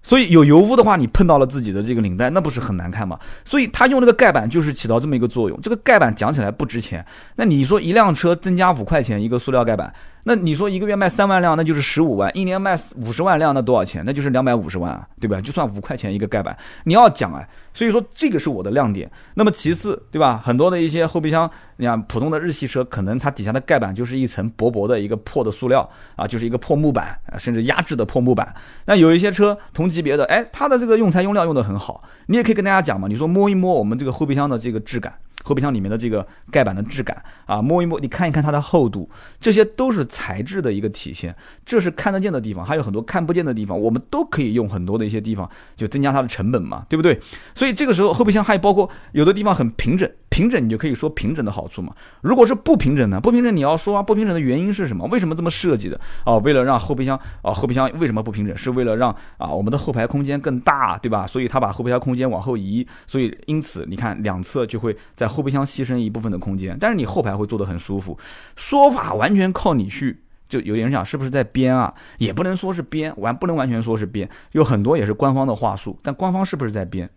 [0.01, 3.19] 所以有油污的话，你碰到了自己的这个领带，那不是很难看吗？
[3.43, 5.59] 所以他用这个盖板就是起到这么一个作用。
[5.61, 9.93] 这个盖板讲起来不值钱，那你说一辆车增加五块钱一个塑料盖板，
[10.27, 14.03] 那你说一个月卖三万辆，那就是十五万；一年卖五十万辆，那多少钱？
[14.03, 15.39] 那就是两百五十万啊，对吧？
[15.39, 19.07] 就算五块钱一个盖板，你要讲哎，所以说这个是我的亮点。
[19.35, 20.41] 那么其次，对吧？
[20.43, 28.51] 很多的一些后备箱，你看普通的日系车，可能它底下的盖板就是一层薄薄的一个破的塑料啊，就是一个破木板，甚至压制的破木板。
[28.85, 35.13] 那有一些车同级别的，哎，它的这个用材用料用的很好，你也可以跟大家讲嘛，你说摸一摸我们这个后备箱的这个质感。
[35.45, 39.07] 后备箱里面的这个盖板的质感啊，摸一摸，你看一看它的厚度，
[39.39, 47.21] 这些都是材质的一个体现，这是看得见的地方，还有很多看不见的地方，我们都可以用很多的一些地方就增加它的成本嘛，对不对？
[47.53, 50.09] 所以这个时候后备箱还包括有的地方很平整。
[50.35, 51.95] 平整你就可以说平整的好处嘛。
[52.19, 53.21] 如果是不平整呢？
[53.21, 55.05] 不平整你要说啊，不平整的原因是什么？
[55.05, 55.97] 为什么这么设计的？
[56.25, 58.57] 哦，为了让后备箱啊，后备箱为什么不平整？
[58.57, 61.25] 是为了让啊我们的后排空间更大，对吧？
[61.25, 68.19] 所以他把后备箱空间往后移，所以因此你看两侧就会在后备箱牺牲一部分的空间，但是你后排会坐得很舒服。
[68.57, 70.19] 说法完全靠你去，
[70.49, 71.93] 就有点人讲是不是在编啊？
[72.17, 77.09] 也不能说是编，完不能完全说是编，有很多也是官方的话术，但官方是不是在编？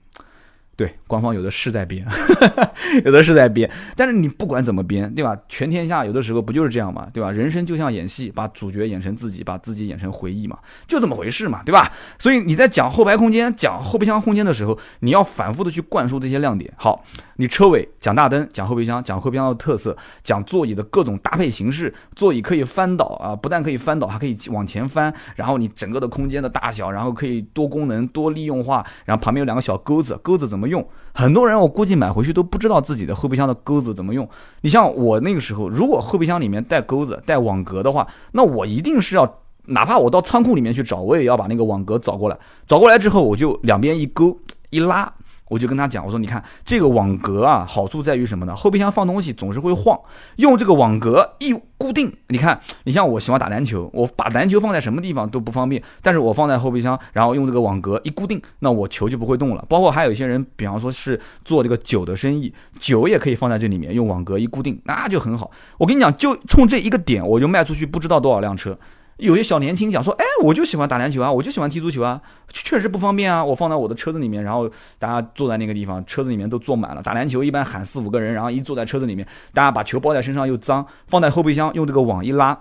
[0.78, 2.06] 对，官方有的是在编，
[3.04, 5.36] 有的是在编，但是你不管怎么编，对吧？
[5.48, 7.32] 全天下有的时候不就是这样嘛，对吧？
[7.32, 11.90] 人生就像演戏，把主角演成自己，把自己演成回忆嘛，就这么回事嘛，对吧？
[12.16, 16.72] 所以你在讲后排空间、讲后备箱空间的时候，你要反复的去灌输这些亮点。
[16.76, 17.04] 好。
[17.40, 25.14] 你车尾讲大灯，讲后备箱，讲后备箱的特色，讲座椅的各种搭配形式，座椅可以翻倒啊，不但可以翻倒，还可以往前翻。
[25.36, 28.84] 然后你整个的空间的大小，然后可以多功能、多利用化。
[29.04, 30.86] 然后旁边有两个小钩子，钩子怎么用？
[31.14, 34.28] 很多人我估计买回去都不知道自己的后备箱的钩子怎么用。
[34.60, 42.38] 你像我那个时候，如果后备箱里面带钩子、带网格的话，那我一定是要，哪怕我到仓库里面去找，我也要把那个网格找过来。
[42.66, 44.38] 找过来之后，我就两边一勾
[44.70, 45.12] 一拉。
[45.48, 48.54] 我就跟他讲，我说你看这个网格啊，好处在于什么呢？
[48.54, 49.98] 后备箱放东西总是会晃，
[50.36, 59.64] 用这个网格一固定，你看，你像我喜欢打篮球，我把篮球放在什么地方都不方便，但是我放在后备箱，然后用这个网格一固定，那我球就不会动了。
[59.68, 65.50] 包括还有一些人，比方说是做这个酒的生意，酒也可以放在这里面，用网格一固定，那就很好。
[65.78, 68.78] 我跟你讲，就冲这一个点，我就卖出去不知道多少辆车。
[69.18, 73.44] 有些小年轻讲说，哎，我就喜欢打篮球啊，我就喜欢踢足球啊，确实不方便啊。
[73.44, 77.02] 我放在我的车子里面，然后大家坐在那个地方，车子里面都坐满了。
[77.02, 82.58] 打篮球一般喊四五个人，然后一坐在车子里面，大家把球包在身上又脏，放在后备箱用这个网一拉，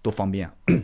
[0.00, 0.46] 多方便。
[0.48, 0.54] 啊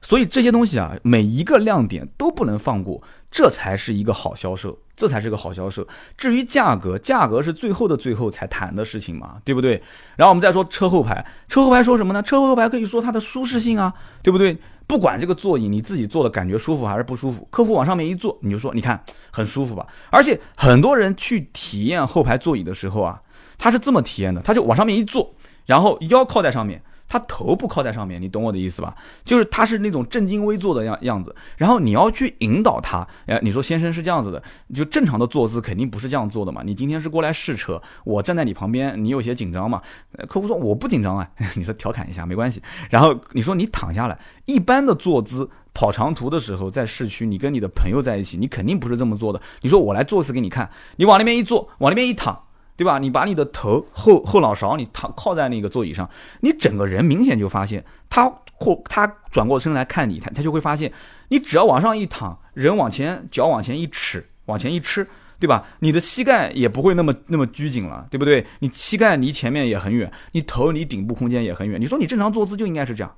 [0.00, 4.78] 所以这些东西啊，每一个亮点都不能放过，这才是一个好销售。
[4.96, 5.86] 这才是个好销售。
[6.16, 9.80] 至于价格，价格是最后的最后才谈的事情嘛，对不对？
[10.16, 12.22] 然后我们再说车后排，车后排说什么呢？
[12.22, 14.56] 车后排可以说它的舒适性啊，对不对？
[14.86, 19.86] 不管这个座椅你自己坐的感觉舒服还是不舒服，客户往上面一坐，你就说你看很舒服吧。
[20.10, 23.20] 而且很多人去体验后排座椅的时候啊，
[23.58, 25.34] 他是这么体验的，他就往上面一坐，
[25.66, 26.80] 然后腰靠在上面。
[27.08, 28.94] 他头不靠在上面，你懂我的意思吧？
[29.24, 33.06] 就是他是那种正襟危坐的样样子，然后你要去引导他。
[33.26, 34.42] 哎，你说先生是这样子的，
[34.74, 36.62] 就正常的坐姿肯定不是这样做的嘛。
[36.64, 39.80] 你今天是过来试车，我站在你旁边，你有些紧张嘛？
[40.28, 42.60] 客户说我不紧张啊， 你说调侃一下没关系。
[42.90, 49.40] 然后你说你躺下来，一般的坐姿跑长途的时候，在市区，你跟你的朋友在一起，你肯定不是这么做的。
[49.60, 52.45] 你说我来坐一次给你看，你往那边一坐，往那边一躺。
[52.76, 52.98] 对吧？
[52.98, 56.08] 你把你的头后后脑勺你躺靠在那个座椅上，
[56.40, 60.92] 你整个人明显就发现他或他转过身来看你，他他就会发现
[61.28, 65.08] 你只要往上一躺，人往前脚往前一尺，往前一吃，
[65.38, 65.66] 对吧？
[65.80, 68.46] 你的膝盖也不会那么那么拘谨了，对不对？
[68.60, 71.80] 你膝盖离前面也很远，你头离顶部空间也很远。
[71.80, 73.14] 你说你正常坐姿就应该是这样，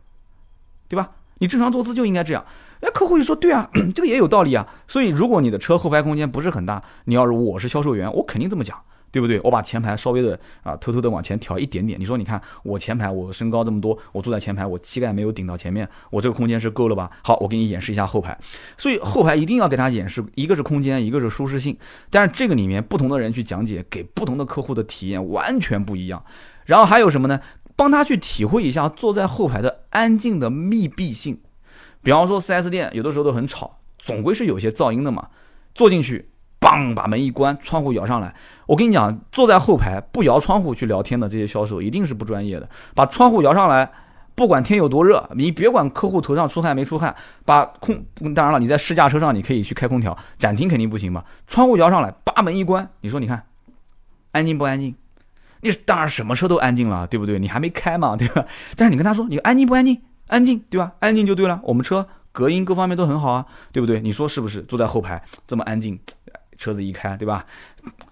[0.89, 1.11] 对吧？
[1.41, 2.45] 你正常坐姿就应该这样。
[2.81, 4.67] 哎，客户就说对啊， 这个也有道理啊。
[4.89, 8.81] 所以如果你的车后排空间不是很大，你要是我是销售员，我肯定这么讲。
[9.19, 9.41] 对不对？
[9.43, 11.99] 我把前排稍微的啊，偷偷的往前调一点点。
[11.99, 17.11] 你说，你看我前排，我身高这么多，我坐在前排，我膝盖没有顶到前面，我这个空间是够了吧？
[17.25, 18.39] 好，我给你演示一下后排。
[18.77, 21.77] 所以后排一定要给他演示，一个是空间，一个是舒适性。
[22.11, 26.25] 但是这个里面不同的人去讲解，给不同的客户的体验完全不一样。
[26.67, 27.41] 然后还有什么呢？
[27.75, 31.41] 帮他去体会一下坐在后排的安静的密闭性。
[32.05, 35.29] 比方说 4S 店有的时候都很吵，总归是有些噪音的嘛。
[35.75, 36.29] 坐进去。
[36.61, 38.35] 梆，把门一关，窗户摇上来。
[38.67, 42.69] 我跟你讲，坐在后排不摇窗户去聊天的这些销售一定是不专业的。
[42.95, 43.91] 把窗户摇上来，
[44.35, 51.25] 不管天有多热，你别管客户头上出汗没出汗，把空，当然了，你在试驾车上你可以去开空调，展厅肯定不行嘛。
[51.47, 53.45] 窗户摇上来，把门一关，你说你看，
[54.33, 54.95] 安静不安静？
[55.61, 57.39] 你当然什么车都安静了，对不对？
[57.39, 58.45] 你还没开嘛，对吧？
[58.77, 60.01] 但是你跟他说，你安静不安静？
[60.27, 60.93] 安静，对吧？
[60.99, 61.61] 安静就对了。
[61.63, 62.07] 我们车。
[62.31, 63.99] 隔音各方面都很好啊，对不对？
[63.99, 64.63] 你说是不是？
[64.63, 65.99] 坐在后排这么安静，
[66.59, 67.47] 车子一开，对吧？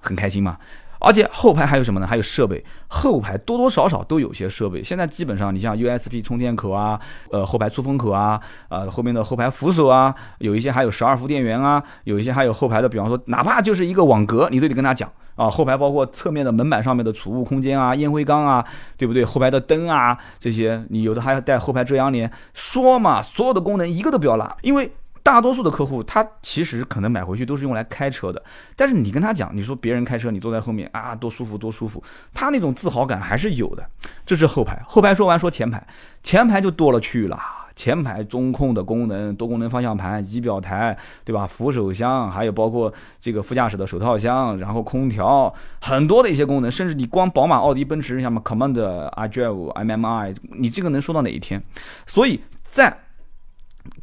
[0.01, 0.57] 很开心嘛。
[0.99, 2.07] 而且后排还有什么呢？
[2.07, 4.83] 还有设备，后排多多少少都有些设备。
[4.83, 6.99] 现在基本上，你像 USB 充电口啊，
[7.31, 15.51] 呃，后排出风口啊，呃，后面的后排扶手啊，有一些还有十二伏电源啊，有一些还有后排的，比方说，哪怕就是一个网格，你都得跟他讲啊。
[15.51, 18.65] 后排包括侧面的门板上面的储物空间啊，烟灰缸啊，
[18.97, 19.23] 对不对？
[19.23, 22.29] 后排的灯啊，这些你有的还要带后排遮阳帘。
[22.55, 24.91] 说嘛，所有的功能一个都不要落，因为。
[25.27, 28.41] 大多数的客户，他其实可能买回去都是用来开车的，
[28.77, 32.01] 但是你跟他讲，你说别人开车，你坐在后面啊，多舒服多舒服，
[32.33, 33.85] 他那种自豪感还是有的。
[34.25, 35.85] 这是后排，后排说完说前排，
[36.23, 37.37] 前排就多 了去了，
[37.75, 41.45] 前排中控的功能，多功能方向盘、仪表台，对吧？
[41.45, 48.75] 扶手箱，还有包括这个副驾驶的手套箱，然后空调，很多的一些功能，甚至你光宝马、奥迪、奔驰，像什么 Command、
[49.11, 51.61] iDrive、MMI，你这个能说到哪一天？
[52.07, 52.97] 所以在。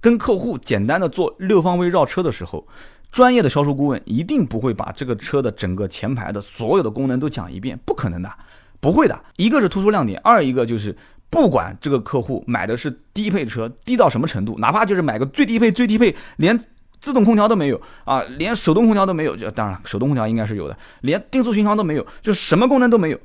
[0.02, 2.67] 跟客户简单的做六方位绕车的时候，
[3.12, 8.32] 专业的销售顾问一定不会把这个车的整个前排的所有的功能都讲一遍，不可能的，
[8.80, 9.24] 不会的。
[9.38, 10.96] 一个是突出亮点，二一个就是
[11.30, 16.60] 不管这个客户买的是低配车，低到什么程度，哪怕就是买个最低配最低配，连
[17.00, 23.19] 自动空调都没有啊，连手动空调都没有，就当然手动空调应该是有的，连定速巡航都没有，就什么功能都没有，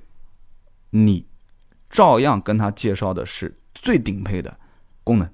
[0.90, 1.24] 你
[1.88, 4.54] 照样跟他介绍的是最顶配的
[5.04, 5.28] 功能。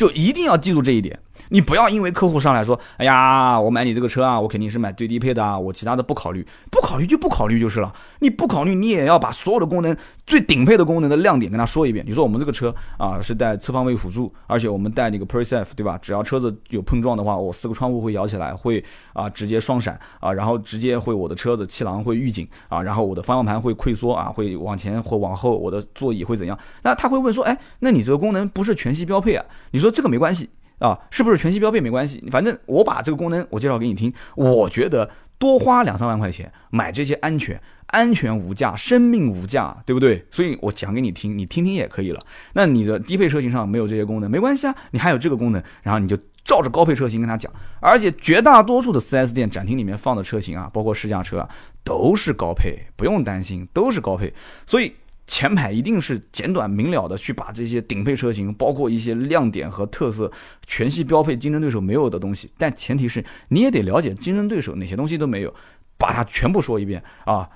[0.00, 1.20] 就一定要记住这一点。
[1.50, 7.92] 你不要因为客户上来说，哎呀，我买你这个车啊，我肯定是买最低配的啊，我其他的不考虑，不考虑就不考虑就是了。
[8.20, 12.04] 你不考虑，你也要把所有的功能、最顶配的功能的亮点跟他说一遍。
[12.06, 15.98] 你说我们这个车啊是带侧方位辅助，而且我们带那个 PreSafe，对吧？
[16.00, 18.82] 只要车子有碰撞的话，我四个窗户会摇起来，会
[19.12, 26.56] 啊直接双闪啊，然后直接会我的车子气囊会预警啊，然后我的方向盘会溃缩啊，会往前或往后，我的座椅会怎样？
[26.82, 29.44] 那他会问说，哎，那你这个功能不是全系标配啊？
[29.72, 30.48] 你说这个没关系。
[30.80, 32.22] 啊，是不是全系标配没关系？
[32.30, 34.12] 反正我把这个功能我介绍给你听。
[34.34, 40.26] 我觉得多花两三万块钱买这些安全，安全无价，生命无价，对不对？
[40.30, 42.20] 所以我讲给你听，你听听也可以了。
[42.54, 47.52] 那你的低配车型上没有这些功能，没关系啊，你还有这个功能，然后你就照着高配车型跟他讲。
[47.80, 51.48] 而且绝大多数的 4S 店展厅里面放的车型啊，包括试驾车啊，
[51.84, 54.32] 都是高配，不用担心，都是高配。
[54.66, 54.94] 所以。
[55.30, 60.30] 前排一定是简短明了的去把这些顶配车型，包括一些亮点和特色，
[60.66, 62.50] 全系标配，竞争对手没有的东西。
[62.58, 65.54] 但前提是你也得了解竞争对手哪些东西都没有，
[65.96, 67.48] 把它全部说一遍啊，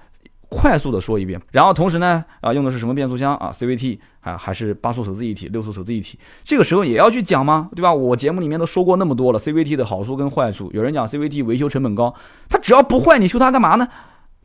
[0.48, 1.40] 快速的说一遍。
[1.50, 6.16] 然后同时呢，啊，用的是什么变速箱啊？CVT 啊，还是八速手自一体、六速手自一体？
[6.44, 7.68] 这个时候也要去讲吗？
[7.74, 7.92] 对吧？
[7.92, 10.70] 我节目里面都说过那么多了，CVT 的好处跟坏处。
[10.72, 12.14] 有人讲 CVT 维修成本高，
[12.48, 13.88] 它只要不坏，你修它干嘛呢？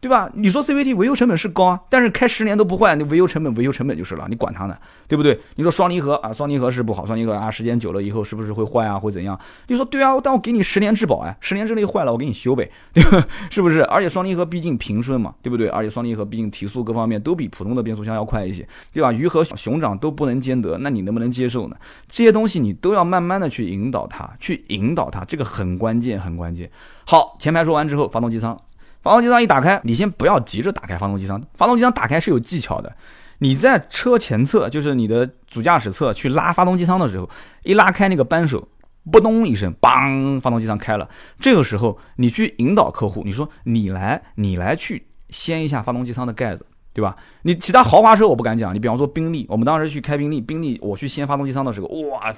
[0.01, 0.29] 对吧？
[0.33, 5.37] 你说 CVT 维修成本是高啊，但是开十年都不坏，你维修成本维修成本就是了，你管它呢，对不对？
[5.55, 9.37] 你说双离合啊，双离合是不好，双离合啊，时间久了以后是不是会坏啊，会怎样？
[9.67, 13.27] 你说对啊，但我给你十年质保啊，十年之内坏了我给你修呗，对吧？
[13.51, 13.83] 是不是？
[13.83, 15.67] 而且双离合毕竟平顺嘛，对不对？
[15.67, 19.11] 而且双离合毕竟提速各方面都比普通的变速箱要快一些，对吧？
[19.11, 21.75] 鱼和熊掌都不能兼得，那你能不能接受呢？
[22.09, 26.71] 这些东西你都要慢慢的去引导它，去引导它，这个很关键，很关键。
[27.05, 28.57] 好，前排说完之后，发动机舱。
[29.01, 31.41] 发动机舱一打开，你先不要急着打开发动机舱。
[31.53, 32.93] 发动机舱打开是有技巧的，
[33.39, 37.29] 你在车前侧，就是你的主驾驶侧去拉发动机舱的时候，
[37.63, 38.67] 一拉开那个扳手，
[39.11, 41.09] 嘣咚一声，梆，发动机舱开了。
[41.39, 46.65] 这个时候你去引导客户，你说你来，你来去掀一下发动机舱的盖子。
[46.91, 47.15] 对吧？
[47.43, 48.73] 你其他豪华车我不敢讲。
[48.73, 52.33] 你比方说宾利，我们当时去开宾利，宾利我去掀发动机舱的时候，哇，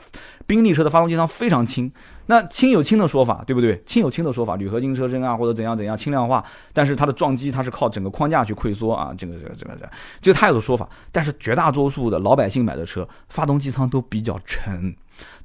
[0.46, 1.92] 宾利车的发动机舱非常轻。
[2.28, 3.82] 那轻有轻的说法，对不对？
[3.86, 6.44] 轻有轻的说法，铝合金车身啊，或者怎样怎样轻量化。
[6.74, 9.90] 但是它的撞击它是靠整个框架去溃缩啊，这个这个这个这个，
[10.22, 10.88] 这个它有的说法。
[11.12, 14.96] 但是绝大多数的老百姓买的车，发动机舱都比较沉，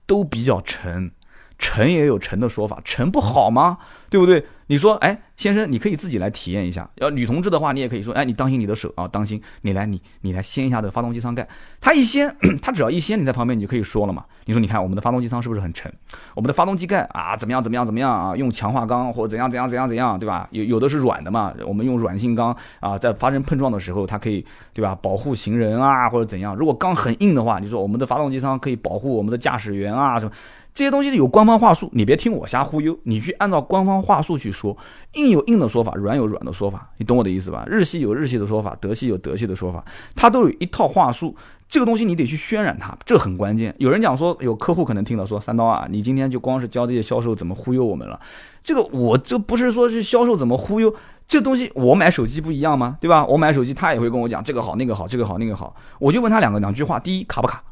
[0.06, 1.10] 都比较沉。
[1.58, 3.78] 沉也有沉的说法，沉不好吗？
[4.10, 4.44] 对不对？
[4.68, 6.88] 你说，哎，先生，你可以自己来体验一下。
[6.96, 11.46] 要女同志的话，你也可以说，哎，你当心你的手啊，当心，你来，你你来掀一下这个发动机舱盖。
[11.80, 14.24] 他一掀， 他只要一掀，你在旁边你就可以说了嘛。
[14.46, 15.92] 你说，你看我们的发动机舱是不是很沉？
[16.34, 18.36] 我们的发动机盖啊，怎么样怎么样怎么样啊？
[18.36, 20.48] 用强化钢或者怎样怎样怎样怎样，对吧？
[20.50, 24.98] 有有的是软的嘛，我们用软性钢啊，在发生碰撞的时候，它可以对吧？
[25.00, 26.56] 保护行人啊，或者怎样。
[26.56, 30.32] 如果钢很硬的话，你说我们的发动机舱可以保护我们的驾驶员啊什么？
[30.76, 34.76] 这些东西有官方话术，你别听我瞎忽悠，你去按照官方话术去说，
[35.14, 37.64] 硬有硬的说法，软有软的说法，你懂我的意思吧？
[37.66, 39.82] 日系有日系的说法，德系有德系的说法，
[40.14, 41.34] 它都有一套话术，
[41.66, 43.74] 这个东西你得去渲染它，这很关键。
[43.78, 48.20] 有人讲说，有客户可能听了说，三刀啊，你今天就光是教这些销售怎么忽悠我们了，
[48.62, 50.94] 这个我这不是说是销售怎么忽悠，
[51.26, 52.98] 这东西我买手机不一样吗？
[53.00, 53.24] 对吧？
[53.24, 57.62] 我买手机他也会跟我讲这个好那个好，这个好那个好，我就问他两个两句话，第一卡不卡？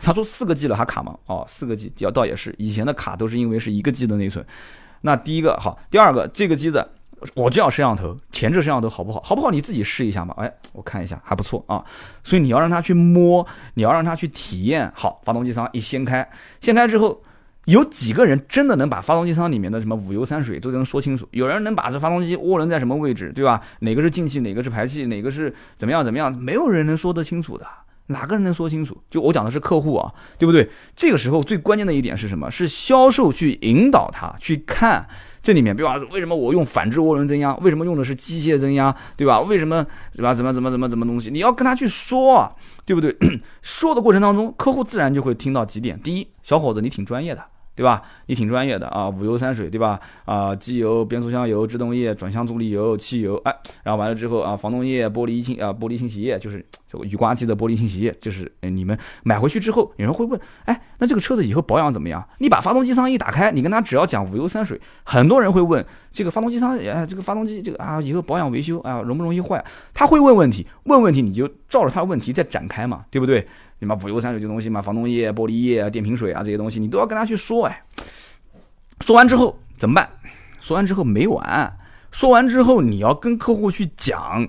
[0.00, 1.16] 他说四个 G 了还卡吗？
[1.26, 4.44] 哦，四个 G 要倒也是，以前的卡都是因为是一个 G 的内存。
[5.02, 6.86] 那第一个好，第二个这个机子，
[7.34, 9.20] 我就要摄像头，前置摄像头好不好？
[9.22, 9.50] 好不好？
[9.50, 10.34] 你自己试一下嘛。
[10.38, 11.84] 哎，我看一下还不错啊。
[12.22, 14.92] 所以你要让他去摸，你要让他去体验。
[14.94, 16.28] 好，发动机舱一掀开，
[16.60, 17.22] 掀开之后。
[17.66, 21.26] 有几个人真的能把发动机舱里面的什么五油三水都能说清楚？
[21.30, 23.58] 有人能把这发动机涡轮在什么位置，对吧？
[23.78, 26.30] 哪个是进气，哪个是排气，哪个是怎么样怎么样？
[26.36, 27.66] 没有人能说得清楚的，
[28.06, 28.96] 哪个人能说清楚？
[29.08, 30.68] 就我讲的是客户啊，对不对？
[30.94, 32.50] 这个时候最关键的一点是什么？
[32.50, 35.06] 是销售去引导他去看
[35.42, 37.54] 这里面，比方说为什么我用反制涡轮增压？
[37.56, 38.94] 为什么用的是机械增压？
[39.16, 39.40] 对吧？
[39.40, 40.34] 为什么对吧？
[40.34, 41.30] 怎么怎么怎么怎么东西？
[41.30, 42.52] 你要跟他去说啊，
[42.84, 43.16] 对不对？
[43.62, 47.42] 说的过程当中，客户自然就会听到几点：第一，小伙子你挺专业的。
[47.74, 48.02] 对吧？
[48.26, 49.98] 你挺专业的啊，五油三水，对吧？
[50.24, 56.64] 啊，机油、变速箱油、制动液、转向助力油、汽油，哎，然后完了之后啊，防冻液、玻璃清啊，玻璃清洗液，就是
[57.02, 62.24] 雨刮机的玻璃清洗液，就是你们买回去之后，有人会问，哎，那这个车子以后保养怎么样？
[62.38, 69.64] 你把发动机舱一打开，你跟他只要讲五油三水，很多人会问这个发动机舱，哎，这个发动机这个啊，以后保养维修啊，容不容易坏？
[69.92, 73.46] 他会问问题，问问题你就照着他问题再展开嘛，对不对？
[73.84, 77.82] 什么补油三水这东西嘛，防冻液、玻璃液、电瓶水啊这些东西，你都要跟他去说哎。
[79.00, 80.08] 说完之后怎么办？
[80.60, 81.76] 说完之后没完。
[82.10, 84.48] 说完之后你要跟客户去讲，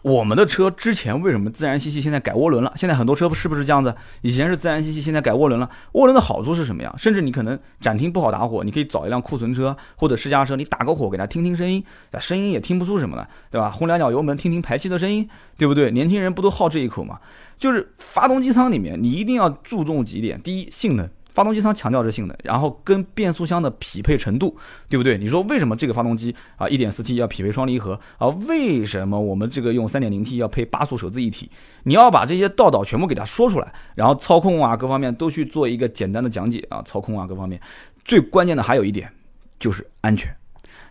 [0.00, 2.72] 我们的车之前为什么自然吸气，现在改涡轮了？
[2.74, 3.94] 现在很多车是不是这样子？
[4.22, 5.70] 以前是自然吸气，现在改涡轮了。
[5.92, 6.92] 涡轮的好处是什么呀？
[6.98, 11.84] 甚至你可能展厅不好打火，你可以找一辆库存车或者试驾车，你打个火给他听听声音，
[12.18, 13.70] 声音也听不出什么来，对吧？
[13.70, 15.92] 轰两脚油门听听排气的声音，对不对？
[15.92, 17.20] 年轻人不都好这一口吗？
[17.56, 21.08] 就是发动机舱里面，你一定要注重几点：第一，性能。
[21.32, 24.56] 发动机舱强调是性能，然后跟变速箱的匹配程度，
[24.88, 25.16] 对不对？
[25.16, 28.28] 你说为什么这个发动机啊一点四 T 要匹配双离合啊？
[28.46, 31.50] 为什么我们这个用三点零 T 要配八速手自一体？
[31.84, 37.60] 你要把这些道道全部给它说出来，然后操控啊各方面都去做一个简单的讲解啊，操控啊各方面，
[38.04, 39.10] 最关键的还有一点
[39.58, 40.34] 就是安全。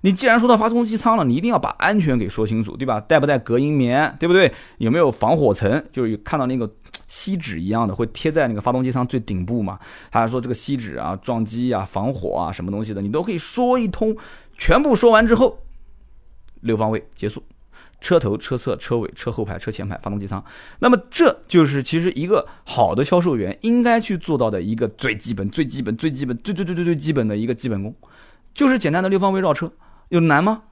[0.04, 3.00] 你既然说到发动机舱了，你一定要把安全给说清楚，对吧？
[3.00, 4.52] 带不带隔音棉，对不对？
[4.80, 5.84] 有没有防火层？
[5.92, 6.68] 就是看到那个
[7.12, 9.78] 锡纸一样的，会贴在那个发动机舱最顶部嘛？
[10.10, 14.16] 他还说这个锡纸啊，撞击啊，防火啊，什么东西的，你都可以说一通。
[14.58, 15.60] 全部说完之后，
[16.62, 17.44] 六方位结束，
[18.00, 20.42] 车头、车侧、车尾、车后排、车前排、发动机舱。
[20.80, 27.94] 那么这就是其实一个好的销售员应该去做到的一个最基本、最基本、最基本、最最最最最基本的一个基本功，
[28.54, 29.70] 就是简单的六方位绕车。
[30.08, 30.64] 有难吗？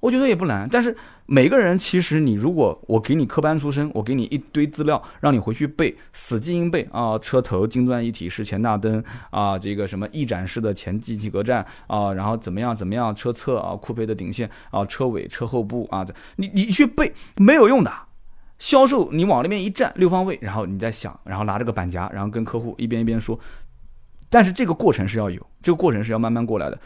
[0.00, 0.66] 我觉得也不难。
[0.70, 0.96] 但是
[1.26, 7.18] 每个人其实，你如果我给你科班出身，我给你一堆资料，让你回去背，死记硬背啊！
[7.18, 16.06] 车头金钻一体式前大灯啊，这个什么翼展式的前进气格栅啊，然后怎么样怎么样，车侧啊，酷配的顶线啊，车尾车后部啊，
[16.36, 17.90] 你你去背没有用的。
[18.58, 23.38] 销售你往那边一站，六方位，然后你再想，然后拿这个板夹，然后跟客户一边一边说。
[24.28, 26.78] 但是这个过程是要有，这个过程是要慢慢过来的。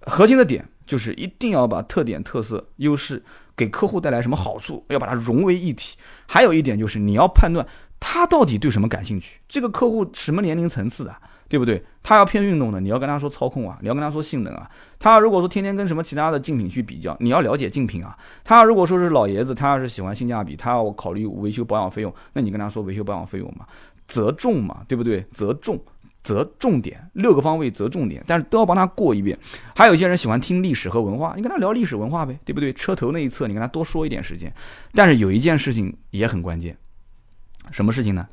[0.00, 3.22] 核心的点就是一定要把特点、特色、优势
[3.56, 5.96] 给客户带来什么好处，要把它融为一体。
[6.26, 7.66] 还有一点就是你要判断
[8.00, 11.14] 他到底对什么感兴趣，这个客户什么年龄层次的，
[11.48, 11.82] 对不对？
[12.02, 14.68] 他要偏运动的，你要跟他说操控啊，你要跟他说性能啊。
[14.98, 18.16] 他如果说天天跟什么其他的竞品去比较，你要了解竞品啊。
[18.42, 23.64] 他如果说是老爷子，他要是喜欢性价比，他要考虑维修保养费用，那你跟他说维修保养费用嘛，
[24.06, 25.24] 责重嘛，对不对？
[25.32, 25.80] 责重。
[26.24, 29.38] 择重点，六个方位择重点，但是都要帮他过一遍。
[29.76, 32.72] 还有一些人喜欢听历史和文化，你跟他聊历史文化呗，对不对？
[32.72, 34.52] 车头那一侧，你跟他多说一点时间。
[34.92, 36.76] 但是有一件事情也很关键，
[37.70, 38.26] 什么事情呢？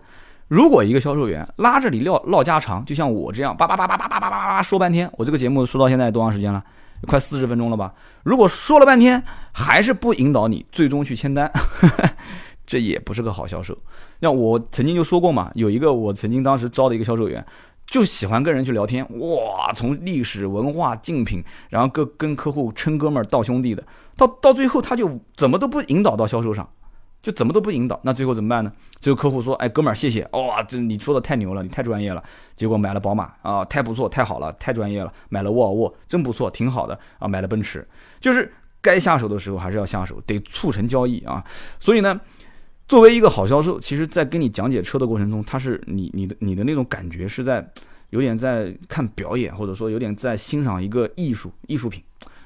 [0.48, 6.64] 如果一个销售员拉着你唠唠家常，就像我这样叭叭叭叭叭叭叭叭叭说半天，我这个节目说到现在多长时间了？
[7.08, 7.94] 快四十分钟了吧？
[8.24, 9.22] 如果说了半天
[9.52, 11.52] 还是不引导你最终去签单，
[12.66, 13.78] 这也不是个好销售。
[14.20, 17.46] 那我曾经就说过嘛，有一个我曾经当时招的一个销售员。
[17.92, 23.84] 就喜欢跟人去聊天，哇，从历史文化竞品，然后跟跟客户称哥们儿道兄弟的，
[24.16, 26.70] 到到最后他就怎么都不引导到销售上，
[27.22, 28.72] 就怎么都不引导，那最后怎么办呢？
[29.02, 32.24] 最后客户说，哎，哥们儿谢谢，哇，这你说的太牛了，你太专业了，
[32.56, 37.86] 结果买了宝马啊，太不错，太好了，太专业了，买了沃尔沃，真不错，挺好的啊，买了奔驰，
[38.22, 38.50] 就是
[38.82, 41.44] 该下手的时候还是要下手，得促成交易啊，
[41.78, 42.22] 所以呢。
[42.88, 47.66] 作为一个好销售，其实，在跟你讲解车的过程中，他是你你的你的那种感觉是在
[48.10, 52.04] 有点在看表演，或者说有点在欣赏一个艺术艺术品，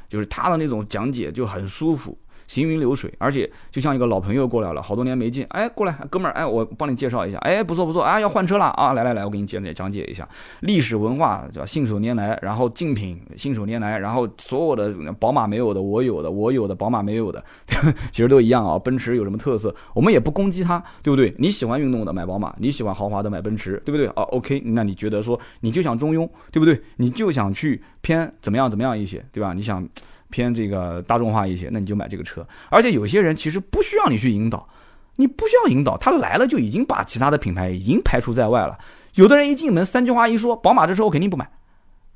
[0.08, 2.18] 就是他的那种讲解就很舒服。
[2.48, 10.28] 行云流水，而且就像一个老朋友过来了，好多年没见，哎，过来，哥们儿，哎，我帮你介绍一下，哎，不错不错，啊，要换车了啊，来来来，我给你讲解讲解一下
[10.62, 11.66] 历史文化，对吧？
[11.66, 17.44] 信手拈来，然后竞品，信手拈来，然后所有的宝马没有的，我有的，我有的宝马没有的，
[18.12, 18.78] 其实都一样啊。
[18.78, 21.34] 奔驰有什么特色，我们也不攻击它，对不对？
[21.40, 24.08] 你喜欢运动的买宝马，你喜欢豪华的买奔驰，对不对？
[24.08, 26.80] 啊，OK，那你觉得说你就想中庸，对不对？
[26.98, 29.54] 你就想去偏怎么样怎么样一些，对吧？
[29.54, 29.88] 你想。
[30.36, 32.46] 偏这个大众化一些，那你就买这个车。
[32.70, 34.68] 而且有些人其实不需要你去引导，
[35.16, 38.78] 你不需要引导，他来了就已经把其他的品牌已经排除在外了。
[39.14, 41.50] 有的人一进门三句话一说，宝马这车我肯定不买，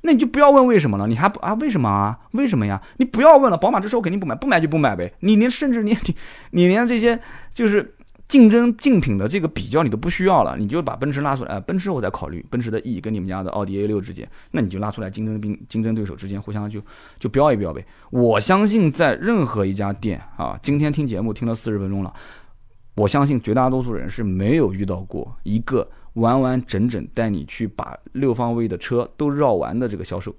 [0.02, 1.54] 那你就不要问为什么了，你还不啊？
[1.54, 2.18] 为什么啊？
[2.32, 2.82] 为什么呀？
[2.98, 5.10] 你不要问了，宝马这车我肯定不买，不买就不买呗。
[5.20, 6.14] 你连甚至你你
[6.52, 7.18] 你连这些
[7.54, 7.94] 就是。
[8.30, 16.80] 竞争竞品的这个比较你都不需要了，你就把奔驰拉出来，奔驰我在考虑，奔驰的 E 跟你们家的奥迪 A 六之间，那你就拉出来竞争兵竞争对手之间互相就
[17.18, 17.84] 就标一标呗。
[18.10, 22.14] 我相信在任何一家店啊，今天听节目听了四十分钟了，
[22.94, 30.32] 我相信绝大多数人是没有遇到过一个完完整整带你去把六方位的车都绕完的这个销售。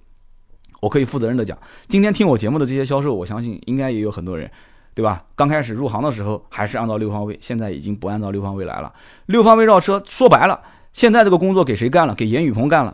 [0.79, 4.49] 我可以负责任的讲，今天听我节目的这些销售，我相信应该也有很多人。
[4.93, 5.23] 对吧？
[5.35, 8.91] 刚开始入行的时候还是按照六方位，现在已经不按照六方位来了。
[9.27, 10.59] 六方位绕车，说白了，
[10.93, 12.13] 现在这个工作给谁干了？
[12.13, 12.93] 给严雨鹏干了，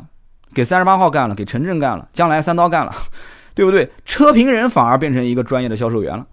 [0.54, 2.94] 给三十八号干了，给陈震干了，将来三刀干了，
[3.56, 3.92] 对不对？
[4.06, 6.26] 车评人反而变成一个专业的销售员了。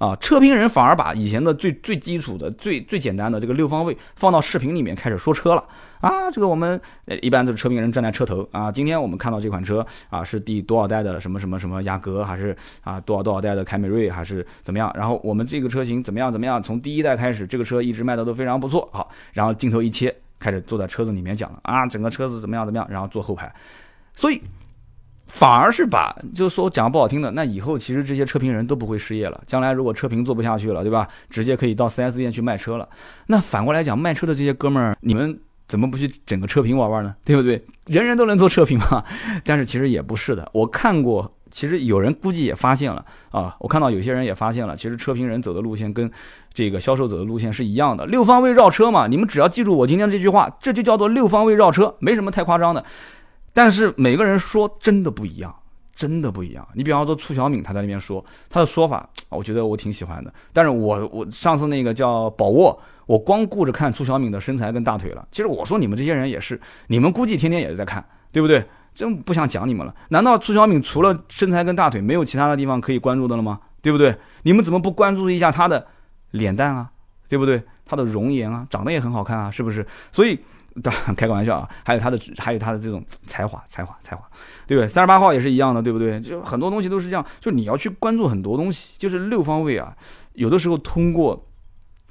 [0.00, 5.62] 啊，车评人反而把以前的最最基础的、最最简单的这个六方位放到视频里面开始说车了
[6.00, 6.30] 啊！
[6.30, 8.72] 这个我们呃一般都是车评人站在车头啊。
[8.72, 14.90] 今天我们看到这款车啊，是第多少代的什么什么什么雅阁，还是啊多少多少代的凯美瑞，还是怎么样？
[14.96, 16.62] 然后我们这个车型怎么样怎么样？
[16.62, 18.88] 从第一代开始，这个车一直卖的都非常不错。
[18.94, 22.88] 好，然后镜头一切，开始坐在车子里面讲了啊，整个车子怎么样怎么样？
[22.90, 23.54] 然后坐后排，
[24.14, 24.40] 所以。
[25.32, 29.40] 反而是把，就是说讲不好听的，那以后其实这些车评人都不会失业了。
[29.46, 31.08] 将来如果车评做不下去了，对吧？
[31.30, 32.88] 直接可以到 4S 店去卖车了。
[33.28, 37.14] 那反过来讲，卖车的这些哥们儿，你们怎么不去整个车评玩玩呢？
[37.24, 37.64] 对不对？
[37.86, 39.02] 人人都能做车评嘛。
[39.44, 40.46] 但是其实也不是的。
[40.52, 43.56] 我看过，其实有人估计也发现了啊。
[43.60, 46.10] 我看到有些人也发现了，其实车评人走的路线跟
[46.52, 49.06] 这个销售走的路线是一样的，六方位绕车嘛。
[49.06, 52.84] 你们只要记住我今天这句话，这就叫做六方位绕车，没什么太夸张的。
[53.52, 55.54] 但是每个人说真的不一样，
[55.94, 56.66] 真的不一样。
[56.74, 60.32] 你比方说促小敏，他在那边说他的说法，我觉得我挺喜欢的。
[60.52, 65.28] 但是我我上次那个叫宝沃，我光顾着看促小敏的身材跟大腿了。
[65.30, 68.64] 其实我说你们这些人也是，你们估计天天也是在看，对不对？
[68.94, 69.94] 真不想讲你们了。
[70.08, 73.60] 难道促小敏除了身材跟大腿，没有其他的地方可以关注的了吗？
[73.82, 74.16] 对不对？
[74.42, 75.86] 你们怎么不关注一下她的
[76.30, 76.90] 脸蛋啊？
[77.28, 77.62] 对不对？
[77.84, 79.84] 她的容颜啊，长得也很好看啊，是不是？
[80.12, 80.38] 所以。
[80.82, 84.22] 当开个玩笑啊，还有他的，还有他的这种才华，才华，才华，
[84.66, 84.88] 对不对？
[84.88, 86.20] 三十八号也是一样的，对不对？
[86.20, 89.96] 就很多东西都是这样，就你要去关注很多东西，就是六方位啊。
[90.34, 91.48] 有的时候通过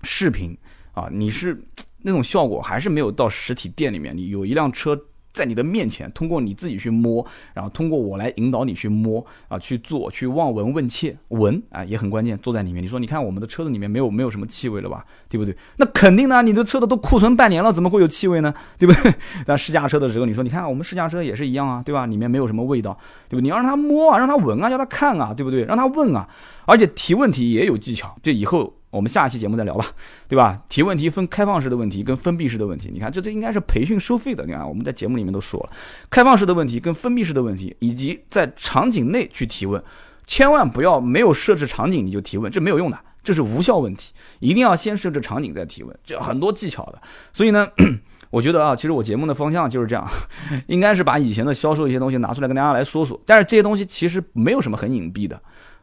[0.04, 0.58] 视频
[0.94, 1.60] 啊，你是
[2.04, 5.00] 那种效果还是没有到实体店里面，你有一辆车。
[5.32, 12.38] 在你的面前，通过你自己去摸，然后通过我来引导你去摸啊，去做，去望闻问切，闻啊也很关键。
[12.40, 15.56] 坐在里面，你说，你看我们的车子里面没有没有什么气味了吧，对不对？
[15.78, 18.54] 那肯定的，你的车子都库存半年了，怎么会有气味呢？
[18.78, 19.14] 对不对？
[19.46, 22.06] 但试驾车的时候，你说，你看我们试驾车也是一样啊，对吧？
[22.06, 22.98] 里面没有什么味道，
[23.30, 23.44] 对不对？
[23.44, 25.64] 你要让他摸啊，让他闻啊，叫他看啊，对不对？
[25.66, 26.28] 让他问啊，
[26.66, 28.79] 而且提问题也有技巧，这以后。
[28.92, 29.86] 我们下期节目再聊吧，
[30.28, 30.62] 对吧？
[30.68, 32.90] 提问题分开放式的问题跟封闭式的问题。
[32.92, 34.46] 你看，这这应该是培训收费的。
[34.46, 35.70] 你看，我们在节目里面都说了，
[36.10, 39.84] 开放式的问题跟封闭式的问题，以及在场景内去提问，
[40.26, 44.12] 千万不要没有设置场景你就提问，这没有用的，这是无效问题。
[44.40, 47.00] 一定要先设置场景再提问，这很多技巧的。
[47.32, 47.68] 所以呢，
[48.32, 50.08] 我觉得啊，其实我节目的方向就是这样，
[50.66, 53.22] 应该是把以前的销售一些东西拿出来跟大家来说说。
[53.24, 55.40] 但是这些东西其实没有什么很隐蔽的。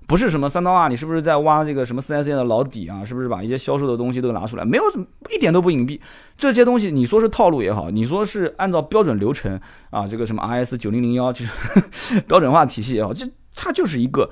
[0.07, 3.05] 不是什么三刀啊，你是不是在挖这个什么四 S 店的老底啊？
[3.05, 4.65] 是不是把一些销售的东西都拿出来？
[4.65, 4.83] 没有，
[5.31, 6.01] 一点都不隐蔽。
[6.37, 11.51] 这些东西你说是套路也好，你说是按照标准流程啊， 这个什么 RS 九零零幺就是
[12.29, 14.31] 标准化体系也好，这它就是一个，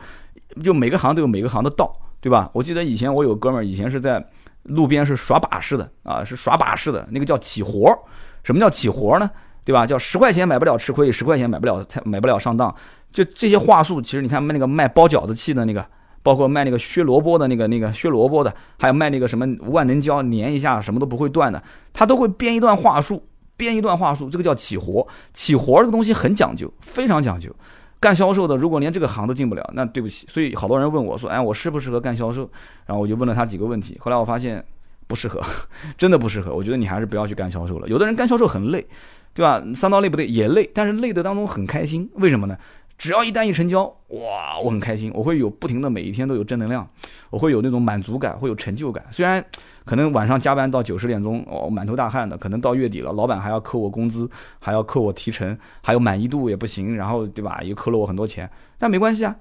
[0.62, 2.49] 就每个行都有每个行的道，对吧？
[2.53, 4.25] 我记得以前我有哥们儿，以前是在
[4.62, 7.99] 路边是耍把式的啊，是耍把式的，那个叫起活儿。
[8.45, 9.31] 什么叫起活儿呢？
[9.64, 9.86] 对吧？
[9.86, 12.72] 叫十块钱买不了吃亏，十块钱买不了菜买不了上当。
[13.10, 15.84] 就这些话术，其实你看卖那个卖包饺子器的那个，
[16.22, 21.62] 包括卖那个削萝卜的那个那个削萝卜的，还有卖那个什么万能胶粘一下什么都不会断的，
[21.92, 23.24] 他都会编一段话术，
[23.56, 25.06] 编一段话术，这个叫起活。
[25.32, 27.54] 起活这个东西很讲究，非常讲究。
[28.00, 30.26] 干销售的如果连这个行都进不了，那对不起。
[30.28, 32.42] 所以好多人问我说，哎，我适不适合干销售？
[32.84, 34.62] 然后我就问了他几个问题，后来我发现
[35.06, 35.40] 不适合，
[35.96, 36.52] 真的不适合。
[36.54, 37.88] 我觉得你还是不要去干销售了。
[37.88, 38.86] 有的人干销售很累，
[39.35, 39.62] 对吧？
[39.74, 40.26] 三刀累不累？
[40.26, 42.09] 也累，但是累的当中很开心。
[42.14, 42.57] 为什么呢？
[42.97, 46.89] 只要一单一成交，哇，我很开心，我会有不停的每一天都有正能量，
[47.28, 49.05] 我会有那种满足感，会有成就感。
[49.11, 49.45] 虽然
[49.85, 54.30] 可能晚上加班到九十点钟，哦，满头大汗的，可能到月底了，老板还要扣我工资，
[54.61, 59.35] 还要扣我提成，还有满意度也不行，然后对吧，又扣了我很多钱，但没关系啊，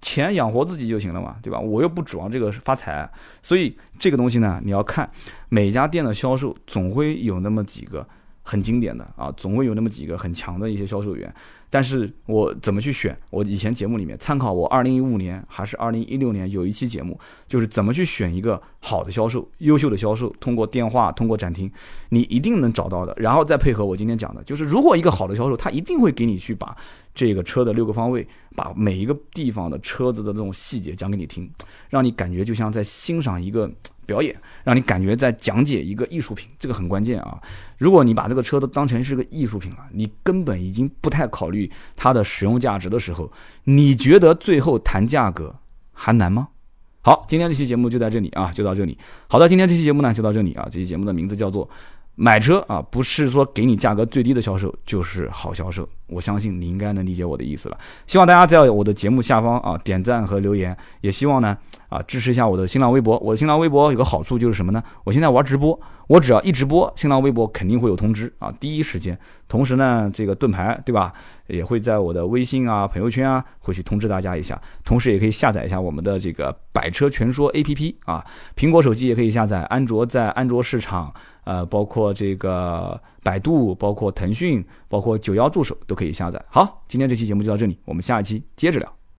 [0.00, 1.60] 钱养活自己就行了嘛，对吧？
[1.60, 3.08] 我又不指望这个发财，
[3.40, 5.08] 所以这个东西呢，你要看
[5.48, 8.04] 每家店的销售，总会有那么几个。
[8.42, 11.32] 很经典的啊，总会有那么几个很强的一些销售员，
[11.70, 13.16] 但是我怎么去选？
[13.30, 21.70] 我以前节目里面参考我二零一五年还是二零一六年有一期节目，就是怎么去选一个好的销售、优秀的销售，通过电话、通过展厅，
[22.08, 23.14] 你一定能找到的。
[23.16, 26.76] 然后再配合我今天讲的，就是如果一个好的销售，他一定会给你去把
[27.14, 28.26] 这个车的六个方位，
[28.56, 31.48] 把每一个地方的车子的这种细节讲给你听，
[31.90, 33.70] 让你感觉就像在欣赏一个。
[34.12, 37.40] 表演让你感觉在讲解一个艺术品，这个很关键啊！
[37.78, 43.32] 如果你把这个车都当成是个艺术品了，你根本已经不太考虑它的使用价值的时候，
[43.64, 45.54] 你觉得最后谈价格
[45.94, 46.48] 还难吗？
[47.00, 48.98] 好，今天这期节目就在这里啊，就到这里。
[49.28, 51.66] 好的，今天这期节目呢就到这里啊，这期节目的名字叫做。
[52.14, 57.78] 买车啊，不是说给你价格最低的销售就是好销售，我相信你应该能理解我的意思了。
[58.06, 61.56] 希望大家在我的节目下方啊点赞和留言，也希望呢
[61.88, 63.18] 啊支持一下我的新浪微博。
[63.18, 64.82] 我的新浪微博有个好处就是什么呢？
[65.04, 69.18] 我现在玩直播，我只要一直播，新浪微博肯定会有通知啊，第一时间。
[69.48, 71.12] 同时呢，这个盾牌对吧，
[71.46, 74.60] 也会在我的微信啊、朋友圈啊会去通知大家一下。
[74.84, 78.24] 同时也可以下载一下我们的这个百车全说 APP 啊，
[78.56, 81.12] 苹果手机也可以下载，安卓在安卓市场。
[81.44, 86.44] 呃，包括这个百度，包括腾讯，包括九幺助手都可以下载。
[86.48, 89.01] 好，今天这期节目就到这里，我们下一期接着聊。